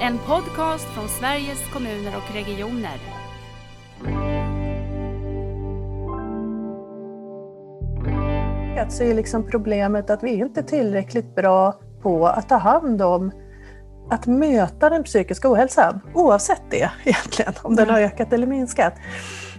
[0.00, 2.98] En podcast från Sveriges kommuner och regioner.
[8.88, 13.32] Så är liksom problemet att vi inte är tillräckligt bra på att ta hand om
[14.10, 18.92] att möta den psykiska ohälsan, oavsett det egentligen, om den har ökat eller minskat.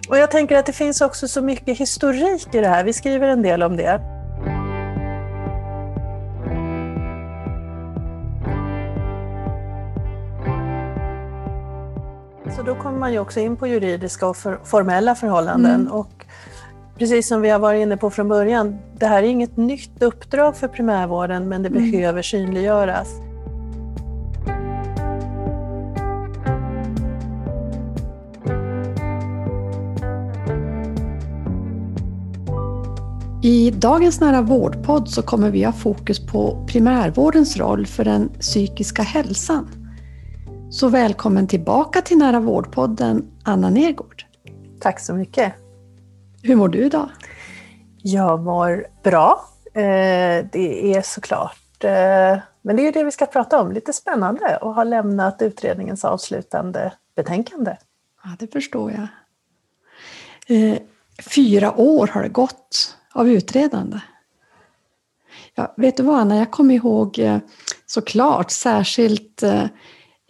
[0.10, 3.28] Och jag tänker att det finns också så mycket historik i det här, vi skriver
[3.28, 4.19] en del om det.
[13.00, 15.82] Man ju också in på juridiska och för, formella förhållanden.
[15.82, 15.92] Mm.
[15.92, 16.26] Och
[16.98, 20.58] precis som vi har varit inne på från början, det här är inget nytt uppdrag
[20.58, 21.92] för primärvården men det mm.
[21.92, 23.08] behöver synliggöras.
[33.42, 39.02] I dagens Nära vårdpodd så kommer vi ha fokus på primärvårdens roll för den psykiska
[39.02, 39.79] hälsan.
[40.80, 44.26] Så välkommen tillbaka till Nära vårdpodden, Anna Nergård.
[44.80, 45.54] Tack så mycket.
[46.44, 47.10] Hur mår du idag?
[47.98, 49.46] Jag mår bra.
[49.74, 53.94] Eh, det är såklart, eh, men det är ju det vi ska prata om, lite
[53.94, 57.76] spännande och ha lämnat utredningens avslutande betänkande.
[58.24, 59.08] Ja, det förstår jag.
[60.58, 60.78] Eh,
[61.30, 64.00] fyra år har det gått av utredande.
[65.56, 67.20] Ja, vet du vad Anna, jag kommer ihåg
[67.86, 69.44] såklart särskilt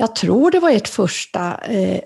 [0.02, 2.02] jag tror det var ert första eh,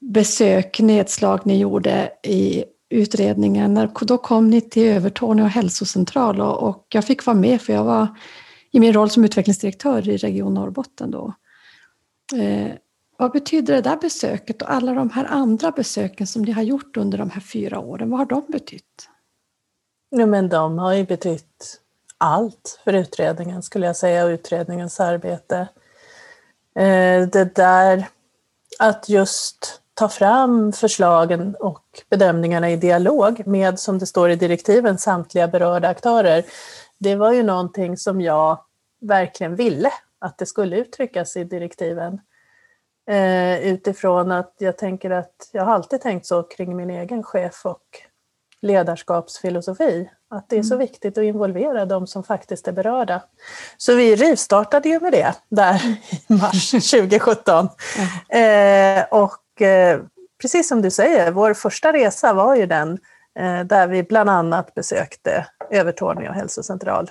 [0.00, 3.90] besök, nedslag ni gjorde i utredningen.
[4.00, 8.08] Då kom ni till Övertorneå hälsocentral och, och, jag fick vara med för jag var
[8.70, 11.34] i min roll som utvecklingsdirektör i Region Norrbotten då.
[12.36, 12.72] Eh,
[13.18, 16.96] vad betyder det där besöket och alla de här andra besöken som ni har gjort
[16.96, 19.08] under de här fyra åren, vad har de betytt?
[20.10, 21.80] Ja, men de har ju betytt
[22.18, 25.68] allt för utredningen skulle jag säga och utredningens arbete.
[26.78, 28.08] Eh, det där
[28.78, 34.98] att just ta fram förslagen och bedömningarna i dialog med, som det står i direktiven,
[34.98, 36.44] samtliga berörda aktörer.
[36.98, 38.58] Det var ju någonting som jag
[39.00, 42.20] verkligen ville att det skulle uttryckas i direktiven.
[43.10, 47.66] Eh, utifrån att jag tänker att jag har alltid tänkt så kring min egen chef
[47.66, 47.84] och
[48.60, 50.10] ledarskapsfilosofi.
[50.30, 50.86] Att det är så mm.
[50.86, 53.22] viktigt att involvera de som faktiskt är berörda.
[53.76, 57.68] Så vi rivstartade ju med det där i mars 2017.
[58.30, 59.00] Mm.
[59.00, 60.00] Eh, och eh,
[60.40, 62.98] precis som du säger, vår första resa var ju den
[63.38, 67.10] eh, där vi bland annat besökte Övertorneå hälsocentral.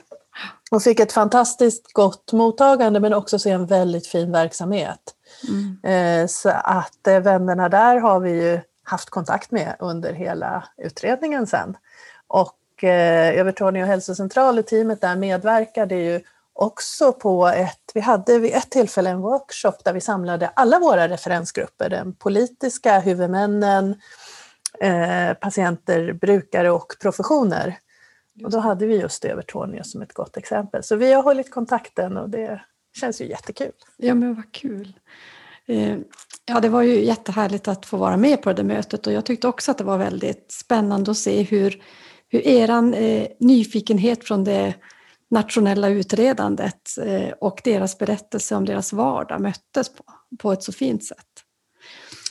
[0.72, 5.00] Och fick ett fantastiskt gott mottagande men också se en väldigt fin verksamhet.
[5.48, 6.28] Mm.
[6.28, 11.78] Så att vännerna där har vi ju haft kontakt med under hela utredningen sen.
[12.28, 16.22] Och eh, Övertorneå hälsocentral, teamet där medverkade ju
[16.54, 21.10] också på ett, vi hade vid ett tillfälle en workshop där vi samlade alla våra
[21.10, 23.96] referensgrupper, den politiska, huvudmännen,
[24.80, 27.78] eh, patienter, brukare och professioner.
[28.44, 30.84] Och då hade vi just Övertorneå som ett gott exempel.
[30.84, 32.62] Så vi har hållit kontakten och det
[33.00, 33.72] känns ju jättekul.
[33.98, 35.00] Ja men vad kul.
[35.66, 35.98] Eh,
[36.46, 39.48] ja, det var ju jättehärligt att få vara med på det mötet och jag tyckte
[39.48, 41.84] också att det var väldigt spännande att se hur,
[42.30, 44.74] hur er eh, nyfikenhet från det
[45.30, 50.04] nationella utredandet eh, och deras berättelse om deras vardag möttes på,
[50.40, 51.44] på ett så fint sätt.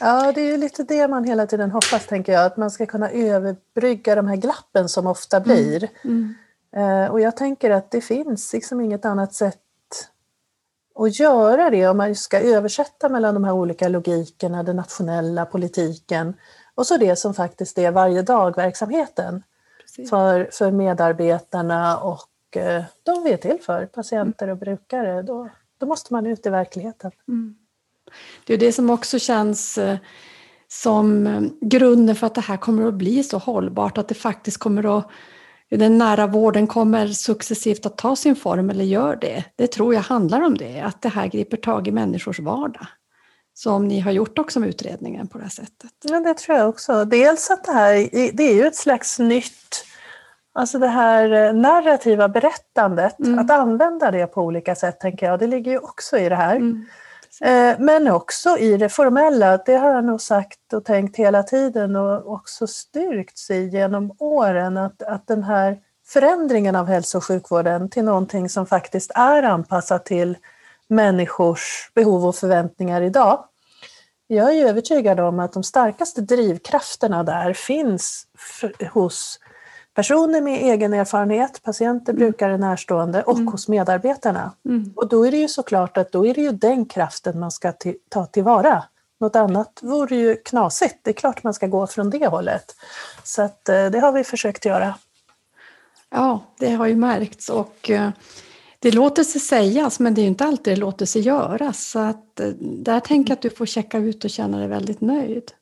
[0.00, 2.86] Ja, det är ju lite det man hela tiden hoppas, tänker jag, att man ska
[2.86, 5.88] kunna överbrygga de här glappen som ofta blir.
[6.04, 6.34] Mm.
[6.76, 7.12] Mm.
[7.12, 9.60] Och jag tänker att det finns liksom inget annat sätt
[10.94, 16.34] och göra det om man ska översätta mellan de här olika logikerna, den nationella politiken
[16.74, 19.42] och så det som faktiskt är varje dag-verksamheten
[20.10, 25.22] för, för medarbetarna och eh, de vi är till för, patienter och brukare.
[25.22, 25.48] Då,
[25.78, 27.10] då måste man ut i verkligheten.
[27.28, 27.56] Mm.
[28.44, 29.98] Det är det som också känns eh,
[30.68, 34.58] som eh, grunden för att det här kommer att bli så hållbart, att det faktiskt
[34.58, 35.10] kommer att
[35.70, 39.44] den nära vården kommer successivt att ta sin form eller gör det.
[39.56, 42.86] Det tror jag handlar om det, att det här griper tag i människors vardag.
[43.54, 45.90] Som ni har gjort också med utredningen på det här sättet.
[46.02, 47.04] Ja, det tror jag också.
[47.04, 49.84] Dels att det här det är ju ett slags nytt,
[50.56, 53.38] alltså det här eh, narrativa berättandet, mm.
[53.38, 56.56] att använda det på olika sätt tänker jag, det ligger ju också i det här.
[56.56, 56.86] Mm.
[57.40, 61.96] Eh, men också i det formella, det har jag nog sagt och tänkt hela tiden
[61.96, 67.90] och också styrkts i genom åren att, att den här förändringen av hälso och sjukvården
[67.90, 70.36] till någonting som faktiskt är anpassat till
[70.88, 73.44] människors behov och förväntningar idag.
[74.26, 78.26] Jag är övertygad om att de starkaste drivkrafterna där finns
[78.92, 79.40] hos
[79.96, 82.20] personer med egen erfarenhet, patienter, Mm.
[82.20, 83.48] brukare, närstående och Mm.
[83.48, 84.52] hos medarbetarna.
[84.64, 84.92] Mm.
[84.96, 87.72] Och då är det ju såklart att då är det ju den kraften man ska
[88.08, 88.84] ta tillvara.
[89.20, 90.94] Något annat vore ju knasigt.
[91.02, 92.74] Det är klart man ska gå från det hållet.
[93.24, 94.94] Så att, eh, det har vi försökt göra.
[96.10, 98.10] Ja, det har ju märkts och eh,
[98.78, 101.88] det låter sig sägas men det är inte alltid det låter sig göras.
[101.90, 105.00] Så att, eh, där tänker jag att du får checka ut och känna dig väldigt
[105.00, 105.52] nöjd.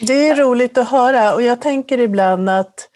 [0.00, 2.88] Det är roligt att höra och jag tänker ibland att,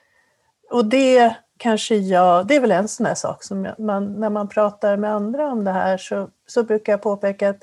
[0.71, 4.31] och det kanske jag, det är väl en sån där sak som jag- man, när
[4.31, 7.63] man pratar med andra om det här så, så brukar jag påpeka att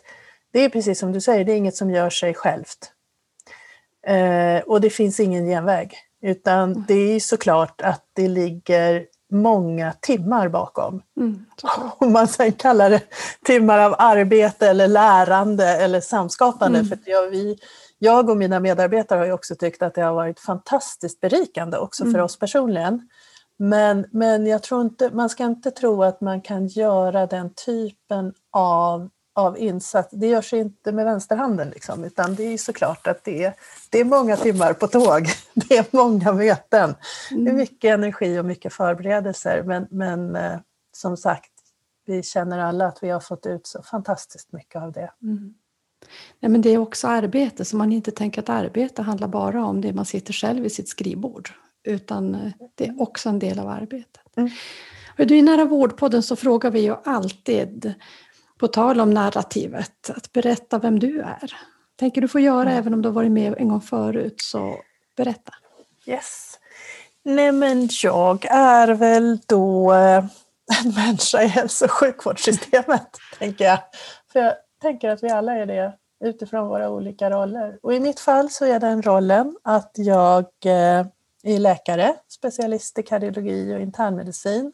[0.53, 2.91] det är precis som du säger, det är inget som gör sig självt.
[4.07, 10.49] Eh, och det finns ingen genväg, utan det är såklart att det ligger många timmar
[10.49, 11.01] bakom.
[11.19, 11.45] Mm.
[11.97, 13.01] Om man sen kallar det
[13.45, 16.79] timmar av arbete eller lärande eller samskapande.
[16.79, 16.89] Mm.
[16.89, 17.59] För jag, vi,
[17.99, 22.03] jag och mina medarbetare har ju också tyckt att det har varit fantastiskt berikande också
[22.03, 22.23] för Mm.
[22.23, 23.09] oss personligen.
[23.59, 28.33] Men, men jag tror inte, man ska inte tro att man kan göra den typen
[28.51, 30.09] av, av insats.
[30.11, 33.53] Det görs inte med vänsterhanden liksom, utan det är såklart att det är,
[33.89, 35.27] det är många timmar på tåg.
[35.53, 36.95] Det är många möten.
[37.29, 37.55] Det är Mm.
[37.55, 39.63] mycket energi och mycket förberedelser.
[39.63, 40.59] Men, men eh,
[40.97, 41.51] som sagt,
[42.05, 45.11] vi känner alla att vi har fått ut så fantastiskt mycket av det.
[45.21, 45.53] Mm.
[46.39, 49.81] Nej, men det är också arbete, så man inte tänker att arbete handlar bara om
[49.81, 51.49] det man sitter själv vid sitt skrivbord.
[51.83, 54.37] Utan eh, det är också en del av arbetet.
[54.37, 54.49] Mm.
[55.17, 57.93] Och du, I Nära vårdpodden så frågar vi ju alltid,
[58.57, 61.53] på tal om narrativet, att berätta vem du är.
[61.95, 62.77] Tänker du få göra Mm.
[62.77, 64.75] även om du har varit med en gång förut, så
[65.17, 65.53] berätta.
[66.05, 66.59] Yes.
[67.23, 70.25] Nej men jag är väl då eh,
[70.83, 73.07] en människa i hälso och sjukvårdssystemet,
[73.39, 73.79] tänker jag.
[74.33, 75.93] För jag tänker att vi alla är det
[76.23, 77.79] utifrån våra olika roller.
[77.81, 81.05] Och i mitt fall så är den rollen att jag eh,
[81.43, 84.73] är läkare, specialist i kardiologi och internmedicin.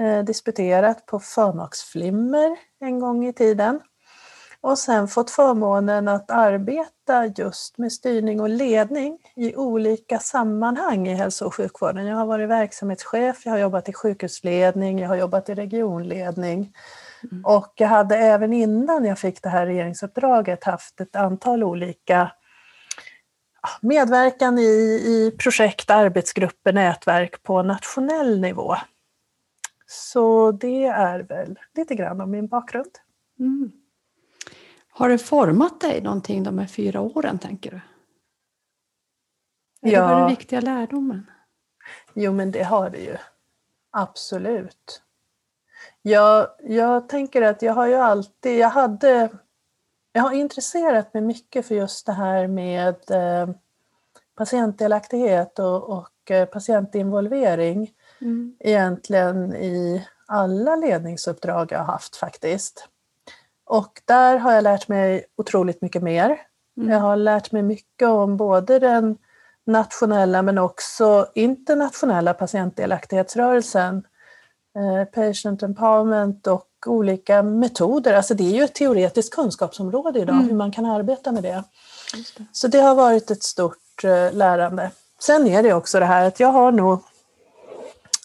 [0.00, 3.80] Eh, disputerat på förmaksflimmer en gång i tiden.
[4.60, 11.14] Och sen fått förmånen att arbeta just med styrning och ledning i olika sammanhang i
[11.14, 12.06] hälso och sjukvården.
[12.06, 16.72] Jag har varit verksamhetschef, jag har jobbat i sjukhusledning, jag har jobbat i regionledning.
[17.44, 22.32] Och jag hade även innan jag fick det här regeringsuppdraget haft ett antal olika
[23.80, 24.62] medverkan i,
[25.06, 28.76] i projekt, arbetsgrupper, nätverk på nationell nivå.
[29.86, 32.90] Så det är väl lite grann om min bakgrund.
[33.38, 33.72] Mm.
[34.90, 37.80] Har det format dig någonting de här fyra åren, tänker du?
[39.88, 40.08] Eller Ja.
[40.08, 41.30] var den viktiga lärdomen?
[42.14, 43.16] Jo, men det har det ju.
[43.90, 45.02] Absolut.
[46.02, 49.28] Jag, jag tänker att jag har ju alltid, jag hade,
[50.12, 53.54] jag har intresserat mig mycket för just det här med eh,
[54.36, 57.90] patientdelaktighet och, och eh, patientinvolvering
[58.22, 58.56] Mm.
[58.60, 62.88] egentligen i alla ledningsuppdrag jag har haft faktiskt.
[63.64, 66.40] Och där har jag lärt mig otroligt mycket mer.
[66.76, 66.90] Mm.
[66.90, 69.18] Jag har lärt mig mycket om både den
[69.66, 74.06] nationella men också internationella patientdelaktighetsrörelsen,
[75.14, 78.14] patient empowerment och olika metoder.
[78.14, 80.48] Alltså det är ju ett teoretiskt kunskapsområde idag, Mm.
[80.48, 81.64] hur man kan arbeta med det.
[82.36, 82.44] Det.
[82.52, 84.90] Så det har varit ett stort eh, lärande.
[85.20, 87.02] Sen är det också det här att jag har nog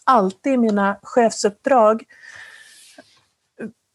[0.03, 2.03] alltid i mina chefsuppdrag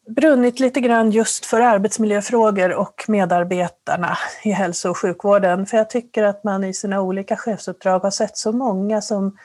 [0.07, 5.65] brunnit lite grann just för arbetsmiljöfrågor och medarbetarna i hälso och sjukvården.
[5.65, 9.37] För jag tycker att man i sina olika chefsuppdrag har sett så många som,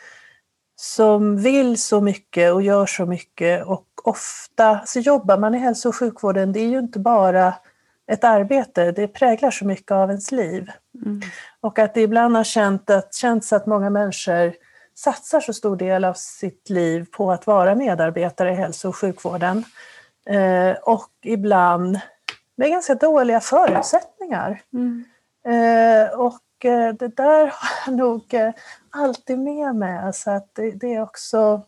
[0.80, 5.88] som vill så mycket och gör så mycket och ofta så jobbar man i hälso
[5.88, 7.54] och sjukvården, det är ju inte bara
[8.06, 10.70] ett arbete, det präglar så mycket av ens liv.
[11.04, 11.20] Mm.
[11.60, 14.52] Och att det ibland har känt att, känts att många människor
[14.94, 19.64] satsar så stor del av sitt liv på att vara medarbetare i hälso och sjukvården.
[20.26, 22.00] Eh, och ibland
[22.56, 24.60] med ganska dåliga förutsättningar.
[24.72, 25.04] Mm.
[25.46, 26.38] Eh, och
[26.98, 28.52] det där har jag nog eh,
[28.90, 30.12] alltid med mig.
[30.12, 31.62] Så att det, det är också,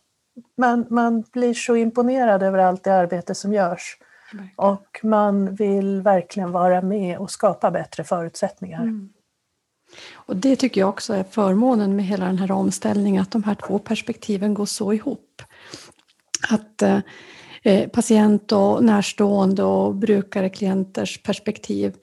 [0.57, 3.97] man, man blir så imponerad över allt det arbete som görs.
[4.31, 4.53] Verkligen.
[4.55, 8.81] Och man vill verkligen vara med och skapa bättre förutsättningar.
[8.81, 9.09] Mm.
[10.13, 13.55] Och det tycker jag också är förmånen med hela den här omställningen, att de här
[13.55, 15.41] två perspektiven går så ihop.
[16.49, 16.99] Att eh,
[17.63, 21.95] eh, patient och närstående och brukare, klienters perspektiv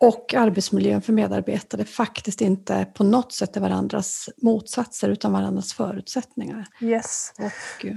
[0.00, 6.66] och arbetsmiljön för medarbetare faktiskt inte på något sätt är varandras motsatser utan varandras förutsättningar.
[6.80, 7.32] Yes.
[7.38, 7.96] Och, eh,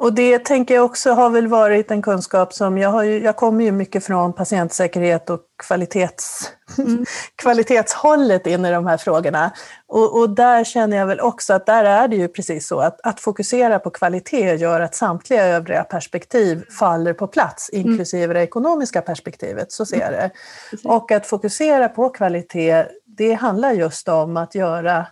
[0.00, 3.36] Och det tänker jag också har väl varit en kunskap som, jag, har ju, jag
[3.36, 7.04] kommer ju mycket från patientsäkerhet och kvalitets, mm.
[7.36, 9.50] kvalitetshållet in i de här frågorna.
[9.86, 13.00] Och, och, där känner jag väl också att där är det ju precis så att,
[13.02, 17.86] att fokusera på kvalitet gör att samtliga övriga perspektiv faller på plats, mm.
[17.86, 20.30] inklusive det ekonomiska perspektivet, så ser jag det.
[20.72, 20.96] Mm.
[20.96, 25.06] Och att fokusera på kvalitet, det handlar just om att göra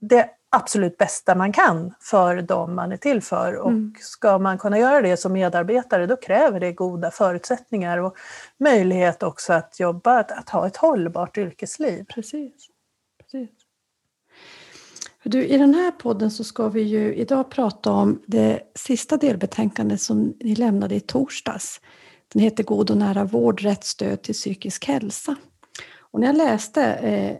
[0.00, 3.56] det absolut bästa man kan för dem man är till för.
[3.56, 3.94] Och mm.
[4.00, 8.16] ska man kunna göra det som medarbetare då kräver det goda förutsättningar och
[8.58, 12.04] möjlighet också att jobba, att, att ha ett hållbart yrkesliv.
[12.04, 12.52] Precis.
[13.18, 13.50] Precis.
[15.22, 20.00] Du, I den här podden så ska vi ju idag prata om det sista delbetänkandet
[20.00, 21.80] som ni lämnade i torsdags.
[22.32, 25.36] Den heter God och nära vård, rätt stöd till psykisk hälsa.
[25.98, 27.36] Och när jag läste eh,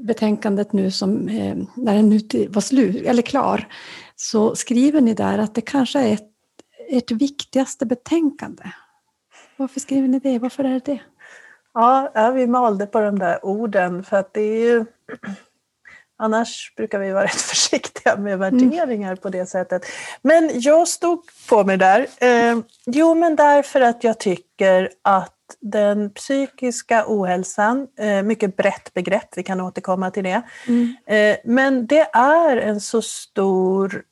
[0.00, 3.68] betänkandet nu som, eh, när den nu var slut, eller klar,
[4.16, 6.30] så skriver ni där att det kanske är ett,
[6.90, 8.64] ert viktigaste betänkande.
[9.56, 10.38] Varför skriver ni det?
[10.38, 11.00] Varför är det det?
[11.74, 14.84] Ja, vi malde på de där orden för att det är ju
[16.16, 19.16] Annars brukar vi vara rätt försiktiga med värderingar mm.
[19.16, 19.86] på det sättet.
[20.22, 22.06] Men jag stod på mig där.
[22.18, 29.28] Eh, jo, men därför att jag tycker att den psykiska ohälsan, eh, mycket brett begrepp,
[29.36, 30.42] vi kan återkomma till det.
[30.68, 30.96] Mm.
[31.06, 34.02] Eh, men det är en så stor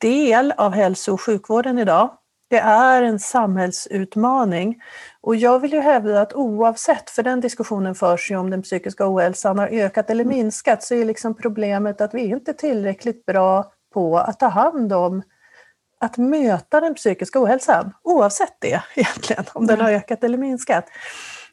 [0.00, 2.10] del av hälso och sjukvården idag.
[2.50, 4.82] Det är en samhällsutmaning.
[5.20, 9.14] Och jag vill ju hävda att oavsett, för den diskussionen förs ju om den psykiska
[9.14, 13.72] ohälsan har ökat eller minskat, så är liksom problemet att vi inte är tillräckligt bra
[13.94, 15.22] på att ta hand om
[16.00, 20.84] att möta den psykiska ohälsan, oavsett det egentligen, om den har ökat eller minskat.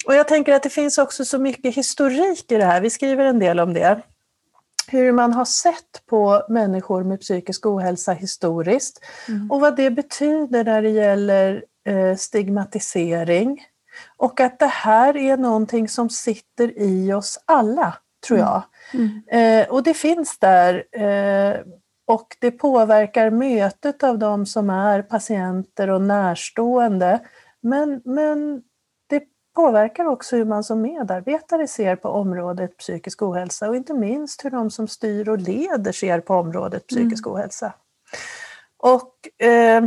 [0.06, 3.26] Och jag tänker att det finns också så mycket historik i det här, vi skriver
[3.26, 4.02] en del om det.
[4.88, 9.52] Hur man har sett på människor med psykisk ohälsa historiskt mm.
[9.52, 13.66] och vad det betyder när det gäller eh, stigmatisering.
[14.18, 17.98] Och att det här är någonting som sitter i oss alla,
[18.28, 18.62] tror jag.
[18.94, 19.22] Mm.
[19.32, 19.66] Mm.
[19.70, 21.60] Och det finns där eh,
[22.06, 27.20] och det påverkar mötet av de som är patienter och närstående.
[27.62, 28.62] Men, men
[29.10, 29.24] det
[29.56, 34.50] påverkar också hur man som medarbetare ser på området psykisk ohälsa och inte minst hur
[34.50, 37.36] de som styr och leder ser på området psykisk mm.
[37.36, 37.74] ohälsa.
[38.78, 39.84] Och eh,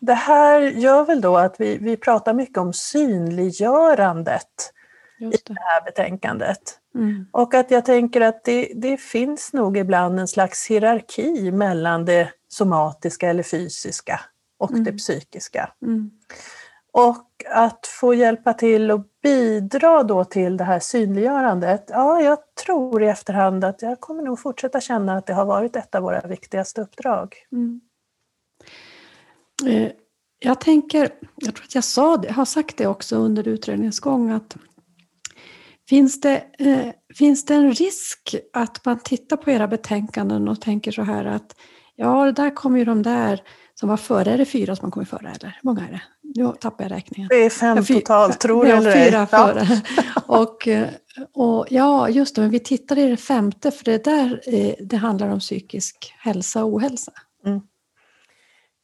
[0.00, 4.72] det här gör väl då att vi, vi pratar mycket om synliggörandet
[5.20, 6.78] i det här betänkandet.
[6.94, 7.26] Mm.
[7.30, 12.32] Och att jag tänker att det, det, finns nog ibland en slags hierarki mellan det
[12.48, 14.20] somatiska eller fysiska
[14.58, 14.84] och mm.
[14.84, 15.72] det psykiska.
[15.82, 16.10] Mm.
[16.92, 23.02] Och att få hjälpa till och bidra då till det här synliggörandet, ja, jag tror
[23.02, 26.20] i efterhand att jag kommer nog fortsätta känna att det har varit ett av våra
[26.20, 27.34] viktigaste uppdrag.
[27.52, 27.80] Mm.
[29.66, 29.92] Eh,
[30.38, 34.30] jag tänker, jag tror att jag sa det, har sagt det också under utredningens gång,
[34.30, 34.56] att
[35.88, 40.92] Finns det, eh, finns det en risk att man tittar på era betänkanden och tänker
[40.92, 41.56] så här att
[41.96, 43.42] ja, det där kommer ju de där
[43.74, 44.30] som var före.
[44.30, 45.58] Är det fyra som har kommit före eller?
[45.62, 46.02] Hur många är det?
[46.34, 47.28] Nu tappar jag räkningen.
[47.28, 49.82] Det är fem ja, totalt, tror du eller fyra före.
[50.26, 50.88] och, eh,
[51.32, 54.96] och ja, just det, men vi tittar i det femte för det där eh, det
[54.96, 57.12] handlar om psykisk hälsa och ohälsa.
[57.46, 57.60] Mm.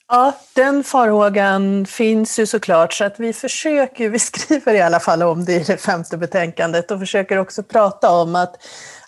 [0.08, 5.22] Ja, den farhågan finns ju såklart så att vi försöker, vi skriver i alla fall
[5.22, 8.56] om det i det femte betänkandet och försöker också prata om att,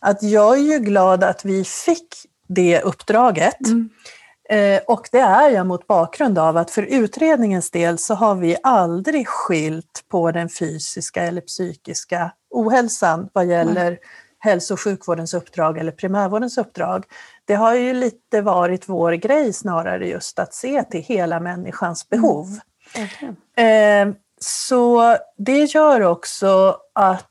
[0.00, 2.14] att jag är ju glad att vi fick
[2.48, 3.66] det uppdraget.
[3.66, 3.90] Mm.
[4.50, 8.56] Eh, och det är jag mot bakgrund av att för utredningens del så har vi
[8.62, 13.98] aldrig skilt på den fysiska eller psykiska ohälsan vad gäller mm.
[14.40, 17.04] Hälso och sjukvårdens uppdrag eller primärvårdens uppdrag
[17.44, 22.22] det har ju lite varit vår grej snarare just att se till hela människans mm.
[22.22, 22.46] behov.
[23.54, 24.10] Mm.
[24.10, 27.26] Eh, så det gör också att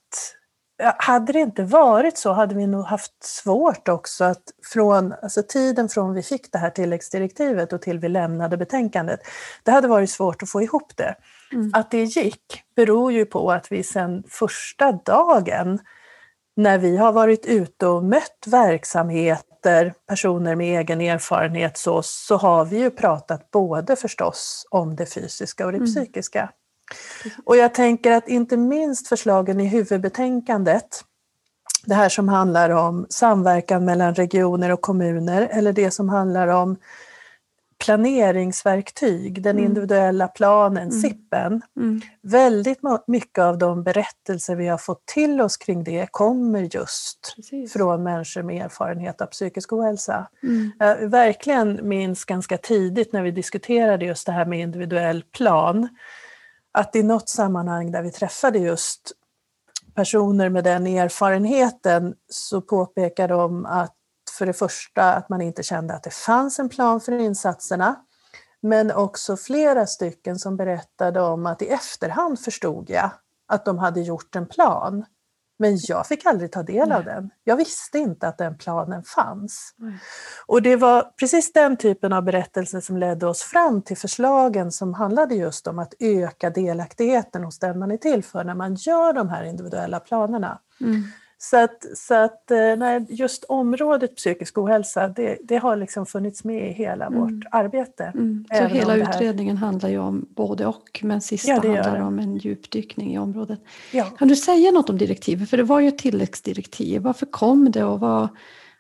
[0.98, 5.90] hade det inte varit så hade vi nog haft svårt också att från alltså tiden
[5.90, 9.20] från vi fick det här tilläggsdirektivet och till vi lämnade betänkandet,
[9.64, 11.16] det hade varit svårt att få ihop det.
[11.52, 11.72] Mm.
[11.74, 15.80] Att det gick beror ju på att vi sedan första dagen
[16.60, 22.38] när vi har varit ute och mött verksamhet möter personer med egen erfarenhet så, så
[22.38, 25.88] har vi ju pratat både förstås om det fysiska och det mm.
[25.88, 26.50] psykiska.
[27.46, 31.04] Och jag tänker att inte minst förslagen i huvudbetänkandet,
[31.86, 36.78] det här som handlar om samverkan mellan regioner och kommuner eller det som handlar om
[37.86, 39.66] planeringsverktyg, den Mm.
[39.66, 41.02] individuella planen, Mm.
[41.02, 41.62] SIPen.
[41.78, 42.02] Mm.
[42.22, 47.74] Väldigt mycket av de berättelser vi har fått till oss kring det kommer just Precis.
[47.74, 50.28] från människor med erfarenhet av psykisk ohälsa.
[50.80, 55.88] Jag verkligen minns ganska tidigt när vi diskuterade just det här med individuell plan,
[56.72, 59.12] att i något sammanhang där vi träffade just
[59.96, 63.96] personer med den erfarenheten så påpekade de att
[64.40, 67.96] för det första att man inte kände att det fanns en plan för insatserna,
[68.62, 73.10] men också flera stycken som berättade om att i efterhand förstod jag
[73.48, 75.06] att de hade gjort en plan.
[75.62, 77.14] Men jag fick aldrig ta del av Nej.
[77.16, 77.30] den.
[77.44, 79.74] Jag visste inte att den planen fanns.
[79.78, 80.00] Nej.
[80.46, 84.94] Och det var precis den typen av berättelser som ledde oss fram till förslagen som
[84.94, 89.14] handlade just om att öka delaktigheten hos den man är till för när man gör
[89.14, 90.60] de här individuella planerna.
[90.82, 91.04] Mm.
[91.42, 96.44] Så att, så att eh, nej, just området psykisk ohälsa, det, det har liksom funnits
[96.44, 97.20] med i hela Mm.
[97.20, 98.04] vårt arbete.
[98.16, 98.46] Mm.
[98.54, 102.04] Så hela här- utredningen handlar ju om både och, men sista Ja, handlar det.
[102.04, 103.60] om en djupdykning i området.
[103.92, 104.04] Ja.
[104.06, 105.50] Kan du säga något om direktivet?
[105.50, 107.02] För det var ju ett tilläggsdirektiv.
[107.02, 108.28] Varför kom det och vad,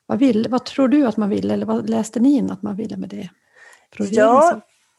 [0.05, 2.75] vad, vill, vad tror du att man ville eller vad läste ni in att man
[2.75, 3.29] ville med det?
[3.97, 4.41] Ja,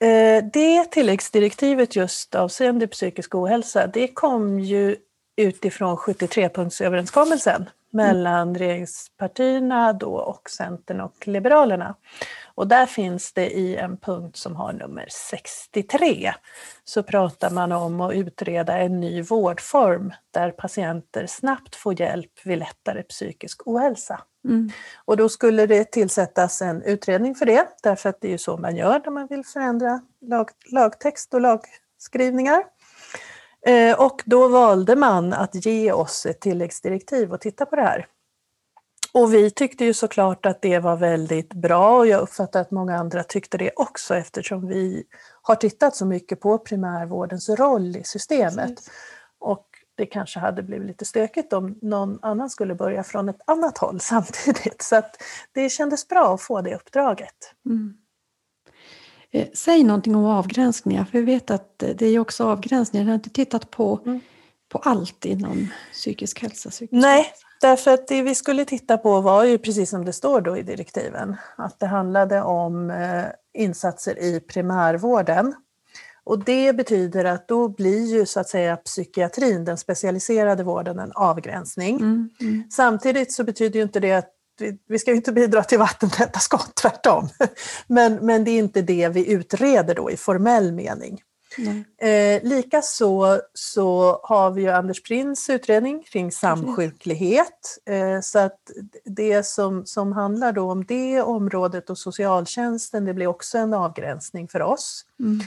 [0.00, 0.08] håll?
[0.08, 4.96] eh, det tilläggsdirektivet just avseende psykisk ohälsa, det kom ju
[5.40, 11.94] utifrån 73-punktsöverenskommelsen mellan regeringspartierna då och Centern och Liberalerna.
[12.54, 16.32] Och där finns det i en punkt som har nummer 63
[16.84, 22.58] så pratar man om att utreda en ny vårdform där patienter snabbt får hjälp vid
[22.58, 24.20] lättare psykisk ohälsa.
[24.44, 24.70] Mm.
[25.04, 28.56] Och då skulle det tillsättas en utredning för det, därför att det är ju så
[28.56, 32.64] man gör när man vill förändra lag, lagtext och lagskrivningar.
[33.66, 38.06] Eh, och då valde man att ge oss ett tilläggsdirektiv och titta på det här.
[39.12, 42.96] Och vi tyckte ju såklart att det var väldigt bra och jag uppfattar att många
[42.96, 45.04] andra tyckte det också eftersom vi
[45.42, 48.68] har tittat så mycket på primärvårdens roll i systemet.
[48.68, 48.90] Precis.
[49.38, 53.78] Och det kanske hade blivit lite stökigt om någon annan skulle börja från ett annat
[53.78, 54.82] håll samtidigt.
[54.82, 55.02] Så
[55.52, 57.54] det kändes bra att få det uppdraget.
[57.66, 57.94] Mm.
[59.32, 63.04] Eh, Säg någonting om avgränsningar, för vi vet att eh, det är också avgränsningar.
[63.04, 64.20] Ni har inte tittat på, Mm.
[64.72, 66.70] på allt inom psykisk hälsa.
[66.70, 67.46] Psykisk Nej, hälsa.
[67.60, 70.62] därför att det vi skulle titta på var ju precis som det står då i
[70.62, 73.24] direktiven, att det handlade om eh,
[73.62, 75.54] insatser i primärvården.
[76.24, 81.12] Och det betyder att då blir ju så att säga psykiatrin, den specialiserade vården, en
[81.12, 81.96] avgränsning.
[81.96, 82.30] Mm.
[82.40, 82.62] Mm.
[82.70, 84.28] Samtidigt så betyder ju inte det att
[84.60, 87.28] vi, vi ska ju inte bidra till vattentäta skott, tvärtom.
[87.86, 91.22] Men, men det är inte det vi utreder då i formell mening.
[92.00, 97.78] Eh, Likaså så har vi ju Anders Prins utredning kring samsjuklighet.
[97.86, 98.70] Eh, så att
[99.04, 104.48] det som, som handlar då om det området och socialtjänsten, det blir också en avgränsning
[104.48, 105.04] för oss.
[105.20, 105.40] Mm.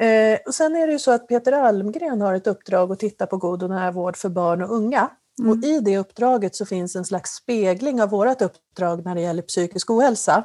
[0.00, 3.26] Eh, och sen är det ju så att Peter Almgren har ett uppdrag att titta
[3.26, 5.10] på god och nära vård för barn och unga.
[5.38, 5.50] Mm.
[5.50, 9.42] Och i det uppdraget så finns en slags spegling av vårt uppdrag när det gäller
[9.42, 10.44] psykisk ohälsa.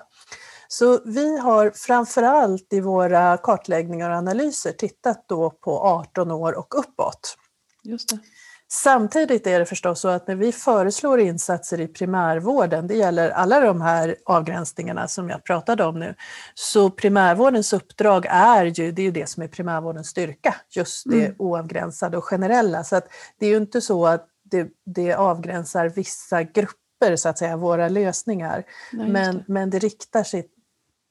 [0.67, 6.79] Så vi har framförallt i våra kartläggningar och analyser tittat då på 18 år och
[6.79, 7.37] uppåt.
[7.83, 8.19] Just det.
[8.67, 13.59] Samtidigt är det förstås så att när vi föreslår insatser i primärvården, det gäller alla
[13.59, 16.15] de här avgränsningarna som jag pratade om nu,
[16.53, 21.25] så primärvårdens uppdrag är ju, det är ju det som är primärvårdens styrka, just det
[21.25, 21.35] Mm.
[21.39, 22.83] oavgränsade och generella.
[22.83, 23.07] Så att
[23.39, 27.89] det är ju inte så att det, det avgränsar vissa grupper, så att säga, våra
[27.89, 28.63] lösningar.
[28.91, 29.43] Nej, Men, det.
[29.47, 30.49] men det riktar sig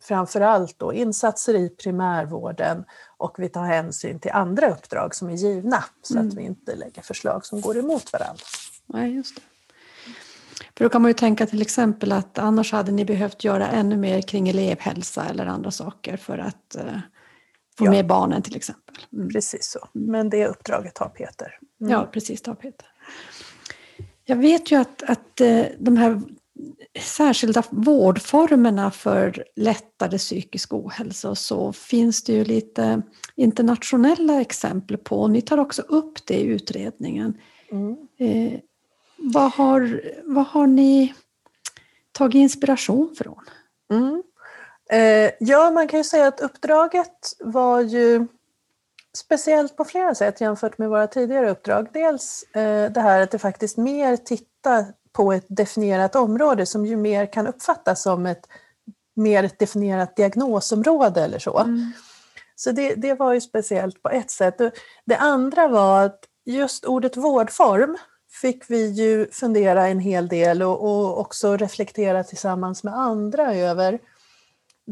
[0.03, 2.85] framför allt då insatser i primärvården
[3.17, 6.29] och vi tar hänsyn till andra uppdrag som är givna så Mm.
[6.29, 8.43] att vi inte lägger förslag som går emot varandra.
[8.87, 9.43] Nej, just det.
[10.77, 13.97] För då kan man ju tänka till exempel att annars hade ni behövt göra ännu
[13.97, 16.85] mer kring elevhälsa eller andra saker för att eh,
[17.79, 17.91] få Ja.
[17.91, 18.95] med barnen till exempel.
[19.13, 19.29] Mm.
[19.29, 19.89] Precis så.
[19.93, 21.59] Men det uppdraget har Peter.
[21.81, 21.93] Mm.
[21.93, 22.43] Ja, precis.
[22.43, 22.89] Det Peter.
[24.25, 26.21] Jag vet ju att, att eh, de här
[27.01, 33.03] särskilda vårdformerna för lättare psykisk ohälsa och så finns det ju lite
[33.37, 35.29] internationella exempel på.
[35.29, 37.39] Ni tar också upp det i utredningen.
[37.71, 37.97] Mm.
[38.19, 38.61] Eh,
[39.17, 41.15] vad, har, vad har ni
[42.13, 43.45] tagit inspiration från?
[43.91, 44.23] Mm.
[44.91, 48.27] Eh, ja, man kan ju säga att uppdraget var ju
[49.17, 51.89] speciellt på flera sätt jämfört med våra tidigare uppdrag.
[51.93, 56.97] Dels eh, det här att det faktiskt mer tittar på ett definierat område som ju
[56.97, 58.49] mer kan uppfattas som ett
[59.17, 61.59] mer definierat diagnosområde eller så.
[61.59, 61.93] Mm.
[62.57, 64.57] Så det, det var ju speciellt på ett sätt.
[65.05, 67.99] Det andra var att just ordet vårdform
[68.41, 73.99] fick vi ju fundera en hel del och, och också reflektera tillsammans med andra över.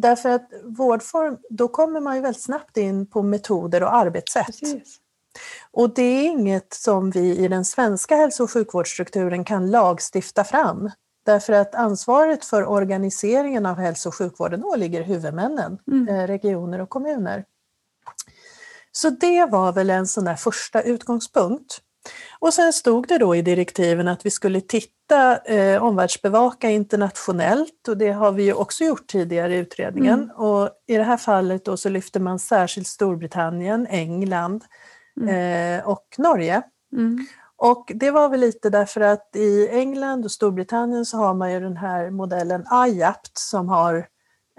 [0.00, 4.46] Därför att vårdform, då kommer man ju väldigt snabbt in på metoder och arbetssätt.
[4.46, 4.96] Precis.
[5.70, 10.90] Och det är inget som vi i den svenska hälso och sjukvårdsstrukturen kan lagstifta fram.
[11.26, 16.08] Därför att ansvaret för organiseringen av hälso och sjukvården åligger huvudmännen, Mm.
[16.08, 17.44] eh, regioner och kommuner.
[18.92, 21.80] Så det var väl en sån där första utgångspunkt.
[22.38, 27.96] Och sen stod det då i direktiven att vi skulle titta, eh, omvärldsbevaka internationellt och
[27.96, 30.22] det har vi ju också gjort tidigare i utredningen.
[30.22, 30.36] Mm.
[30.36, 34.64] Och i det här fallet då så lyfter man särskilt Storbritannien, England
[35.28, 36.62] eh, och Norge.
[36.92, 37.26] Mm.
[37.56, 41.60] Och det var väl lite därför att i England och Storbritannien så har man ju
[41.60, 44.06] den här modellen IAPT som har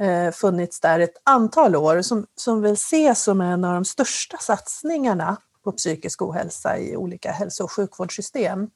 [0.02, 4.38] eh, funnits där ett antal år som, som väl ses som en av de största
[4.38, 8.70] satsningarna på psykisk ohälsa i olika hälso och sjukvårdssystem.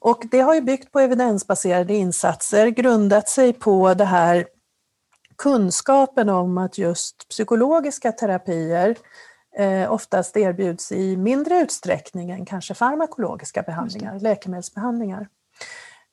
[0.00, 4.46] Och det har ju byggt på evidensbaserade insatser, grundat sig på det här
[5.38, 8.96] kunskapen om att just psykologiska terapier
[9.58, 15.28] eh, oftast erbjuds i mindre utsträckning än kanske farmakologiska behandlingar, läkemedelsbehandlingar.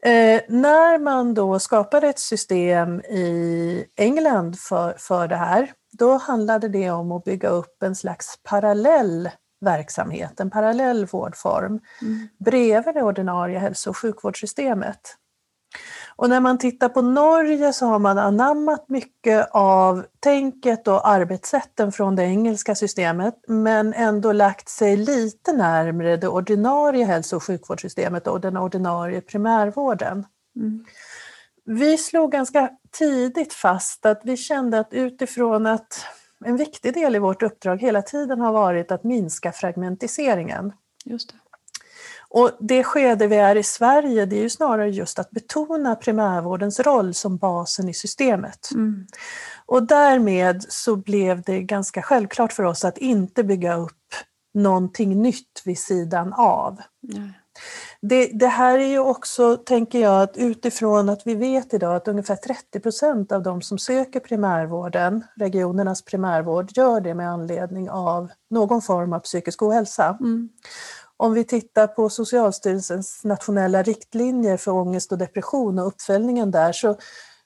[0.03, 6.67] Eh, när man då skapade ett system i England för, för det här, då handlade
[6.67, 9.29] det om att bygga upp en slags parallell
[9.63, 12.27] verksamhet, en parallell vårdform Mm.
[12.39, 15.17] bredvid det ordinarie hälso och sjukvårdssystemet.
[16.15, 21.91] Och när man tittar på Norge så har man anammat mycket av tänket och arbetssätten
[21.91, 28.27] från det engelska systemet men ändå lagt sig lite närmare det ordinarie hälso och sjukvårdssystemet
[28.27, 30.25] och den ordinarie primärvården.
[30.55, 30.85] Mm.
[31.65, 36.05] Vi slog ganska tidigt fast att vi kände att utifrån att
[36.45, 40.73] en viktig del i vårt uppdrag hela tiden har varit att minska fragmentiseringen.
[41.05, 41.35] Just det.
[42.35, 46.79] Och det skede vi är i Sverige, det är ju snarare just att betona primärvårdens
[46.79, 48.71] roll som basen i systemet.
[48.71, 49.07] Mm.
[49.65, 54.13] Och därmed så blev det ganska självklart för oss att inte bygga upp
[54.53, 56.81] någonting nytt vid sidan av.
[57.01, 57.33] Nej.
[58.05, 62.07] Det, det här är ju också, tänker jag, att utifrån att vi vet idag att
[62.07, 68.31] ungefär 30 procent av de som söker primärvården, regionernas primärvård, gör det med anledning av
[68.49, 70.17] någon form av psykisk ohälsa.
[70.19, 70.49] Mm.
[71.17, 76.97] Om vi tittar på Socialstyrelsens nationella riktlinjer för ångest och depression och uppföljningen där så,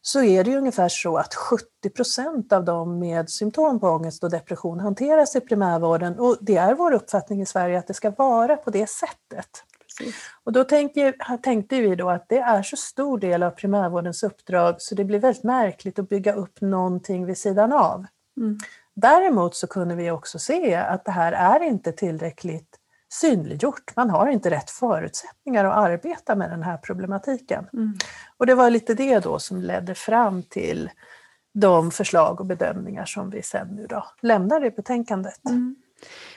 [0.01, 1.65] så är det ungefär så att 70
[1.95, 6.75] procent av de med symptom på ångest och depression hanteras i primärvården och det är
[6.75, 9.63] vår uppfattning i Sverige att det ska vara på det sättet.
[9.97, 10.15] Precis.
[10.43, 14.75] Och då tänker, tänkte vi då att det är så stor del av primärvårdens uppdrag
[14.79, 18.05] så det blir väldigt märkligt att bygga upp någonting vid sidan av.
[18.37, 18.57] Mm.
[18.93, 22.79] Däremot så kunde vi också se att det här är inte tillräckligt
[23.09, 23.95] synliggjort.
[23.95, 27.67] Man har inte rätt förutsättningar att arbeta med den här problematiken.
[27.73, 27.97] Mm.
[28.37, 30.89] Och det var lite det då som ledde fram till
[31.53, 35.45] de förslag och bedömningar som vi sen nu då lämnar i betänkandet.
[35.45, 35.75] Mm.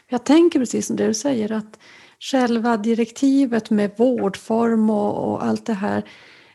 [0.09, 1.79] Jag tänker precis som det du säger att
[2.21, 6.05] själva direktivet med vårdform och, och allt det här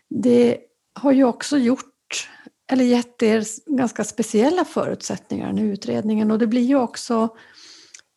[0.10, 0.58] det
[0.94, 2.30] har ju också gjort
[2.72, 3.44] eller gett er
[3.78, 7.30] ganska speciella förutsättningar i utredningen och det blir ju också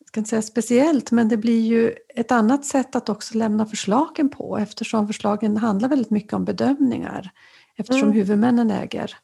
[0.00, 3.66] jag ska inte säga speciellt, men det blir ju ett annat sätt att också lämna
[3.66, 7.30] förslagen på eftersom förslagen handlar väldigt mycket om bedömningar
[7.76, 8.12] eftersom Mm.
[8.12, 9.16] huvudmännen äger,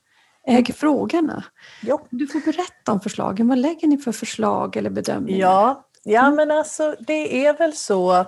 [0.46, 1.44] äger frågorna.
[1.82, 2.06] Jo.
[2.10, 3.48] Du får berätta om förslagen.
[3.48, 5.38] Vad lägger ni för förslag eller bedömningar?
[5.38, 6.34] Ja, ja Mm.
[6.36, 8.26] men alltså det är väl så.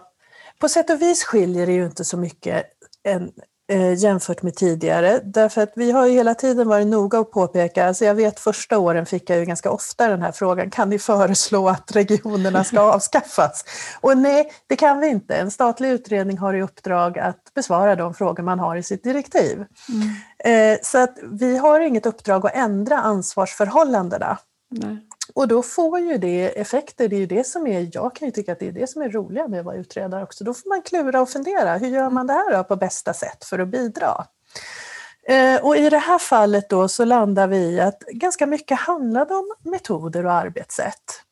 [0.60, 2.64] På sätt och vis skiljer det ju inte så mycket
[3.08, 3.30] än,
[3.72, 5.20] eh, jämfört med tidigare.
[5.24, 8.78] Därför att vi har ju hela tiden varit noga att påpeka, alltså jag vet första
[8.78, 12.80] åren fick jag ju ganska ofta den här frågan, kan ni föreslå att regionerna ska
[12.94, 13.64] avskaffas?
[14.00, 15.34] Och nej, det kan vi inte.
[15.36, 19.64] En statlig utredning har i uppdrag att besvara de frågor man har i sitt direktiv.
[19.88, 20.72] Mm.
[20.72, 24.38] Eh, så att vi har inget uppdrag att ändra ansvarsförhållandena.
[24.70, 24.98] Nej.
[25.34, 28.32] Och då får ju det effekter, det är ju det som är, jag kan ju
[28.32, 30.44] tycka att det är det som är roliga med att vara utredare också.
[30.44, 33.44] Då får man klura och fundera, hur gör man det här då på bästa sätt
[33.44, 34.26] för att bidra?
[35.28, 39.34] Eh, och i det här fallet då så landar vi i att ganska mycket handlade
[39.34, 41.25] om metoder och arbetssätt.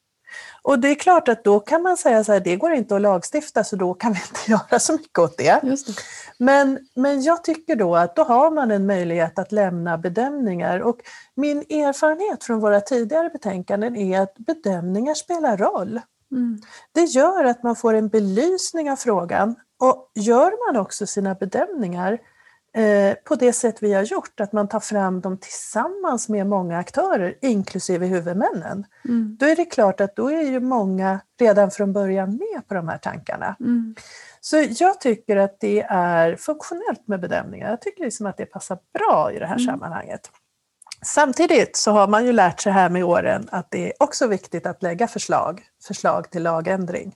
[0.65, 3.03] Och det är klart att då kan man säga så här, det går inte att
[3.03, 5.61] lagstifta så då kan vi inte göra så mycket åt det.
[5.63, 5.77] Det.
[6.39, 10.97] Men, men jag tycker då att då har man en möjlighet att lämna bedömningar och
[11.35, 16.01] min erfarenhet från våra tidigare betänkanden är att bedömningar spelar roll.
[16.33, 16.61] Mm.
[16.93, 22.19] Det gör att man får en belysning av frågan och gör man också sina bedömningar
[23.25, 27.35] på det sätt vi har gjort, att man tar fram dem tillsammans med många aktörer,
[27.41, 29.37] inklusive huvudmännen, Mm.
[29.41, 32.89] då är det klart att då är ju många redan från början med på de
[32.89, 33.57] här tankarna.
[33.61, 33.95] Mm.
[34.41, 37.71] Så jag tycker att det är funktionellt med bedömningar.
[37.71, 39.67] Jag tycker liksom att det passar bra i det här Mm.
[39.67, 40.31] sammanhanget.
[41.03, 44.67] Samtidigt så har man ju lärt sig här med åren att det är också viktigt
[44.67, 47.15] att lägga förslag, förslag till lagändring.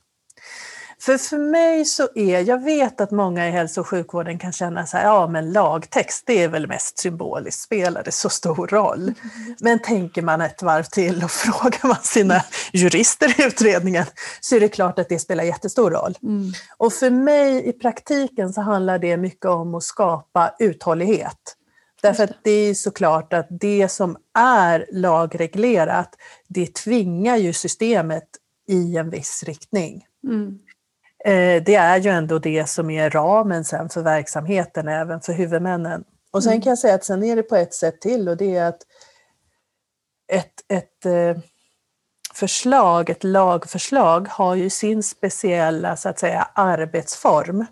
[1.00, 4.87] För för mig så är, jag vet att många i hälso och sjukvården kan känna
[4.87, 9.02] så här, ja men lagtext det är väl mest symboliskt, spelar det så stor roll?
[9.02, 9.14] Mm.
[9.61, 14.04] Men tänker man ett varv till och frågar man sina jurister i utredningen
[14.40, 16.14] så är det klart att det spelar jättestor roll.
[16.22, 16.52] Mm.
[16.76, 21.54] Och för mig i praktiken så handlar det mycket om att skapa uthållighet.
[22.02, 26.14] Därför att det är såklart att det som är lagreglerat,
[26.48, 28.28] det tvingar ju systemet
[28.68, 30.04] i en viss riktning.
[30.24, 30.58] Mm.
[31.24, 36.04] Eh, det är ju ändå det som är ramen sen för verksamheten, även för huvudmännen.
[36.31, 36.62] Och sen mm.
[36.62, 38.83] kan jag säga att sen är det på ett sätt till och det är att
[40.33, 41.42] ett, ett eh,
[42.35, 47.66] förslag, ett lagförslag har ju sin speciella så att säga arbetsform.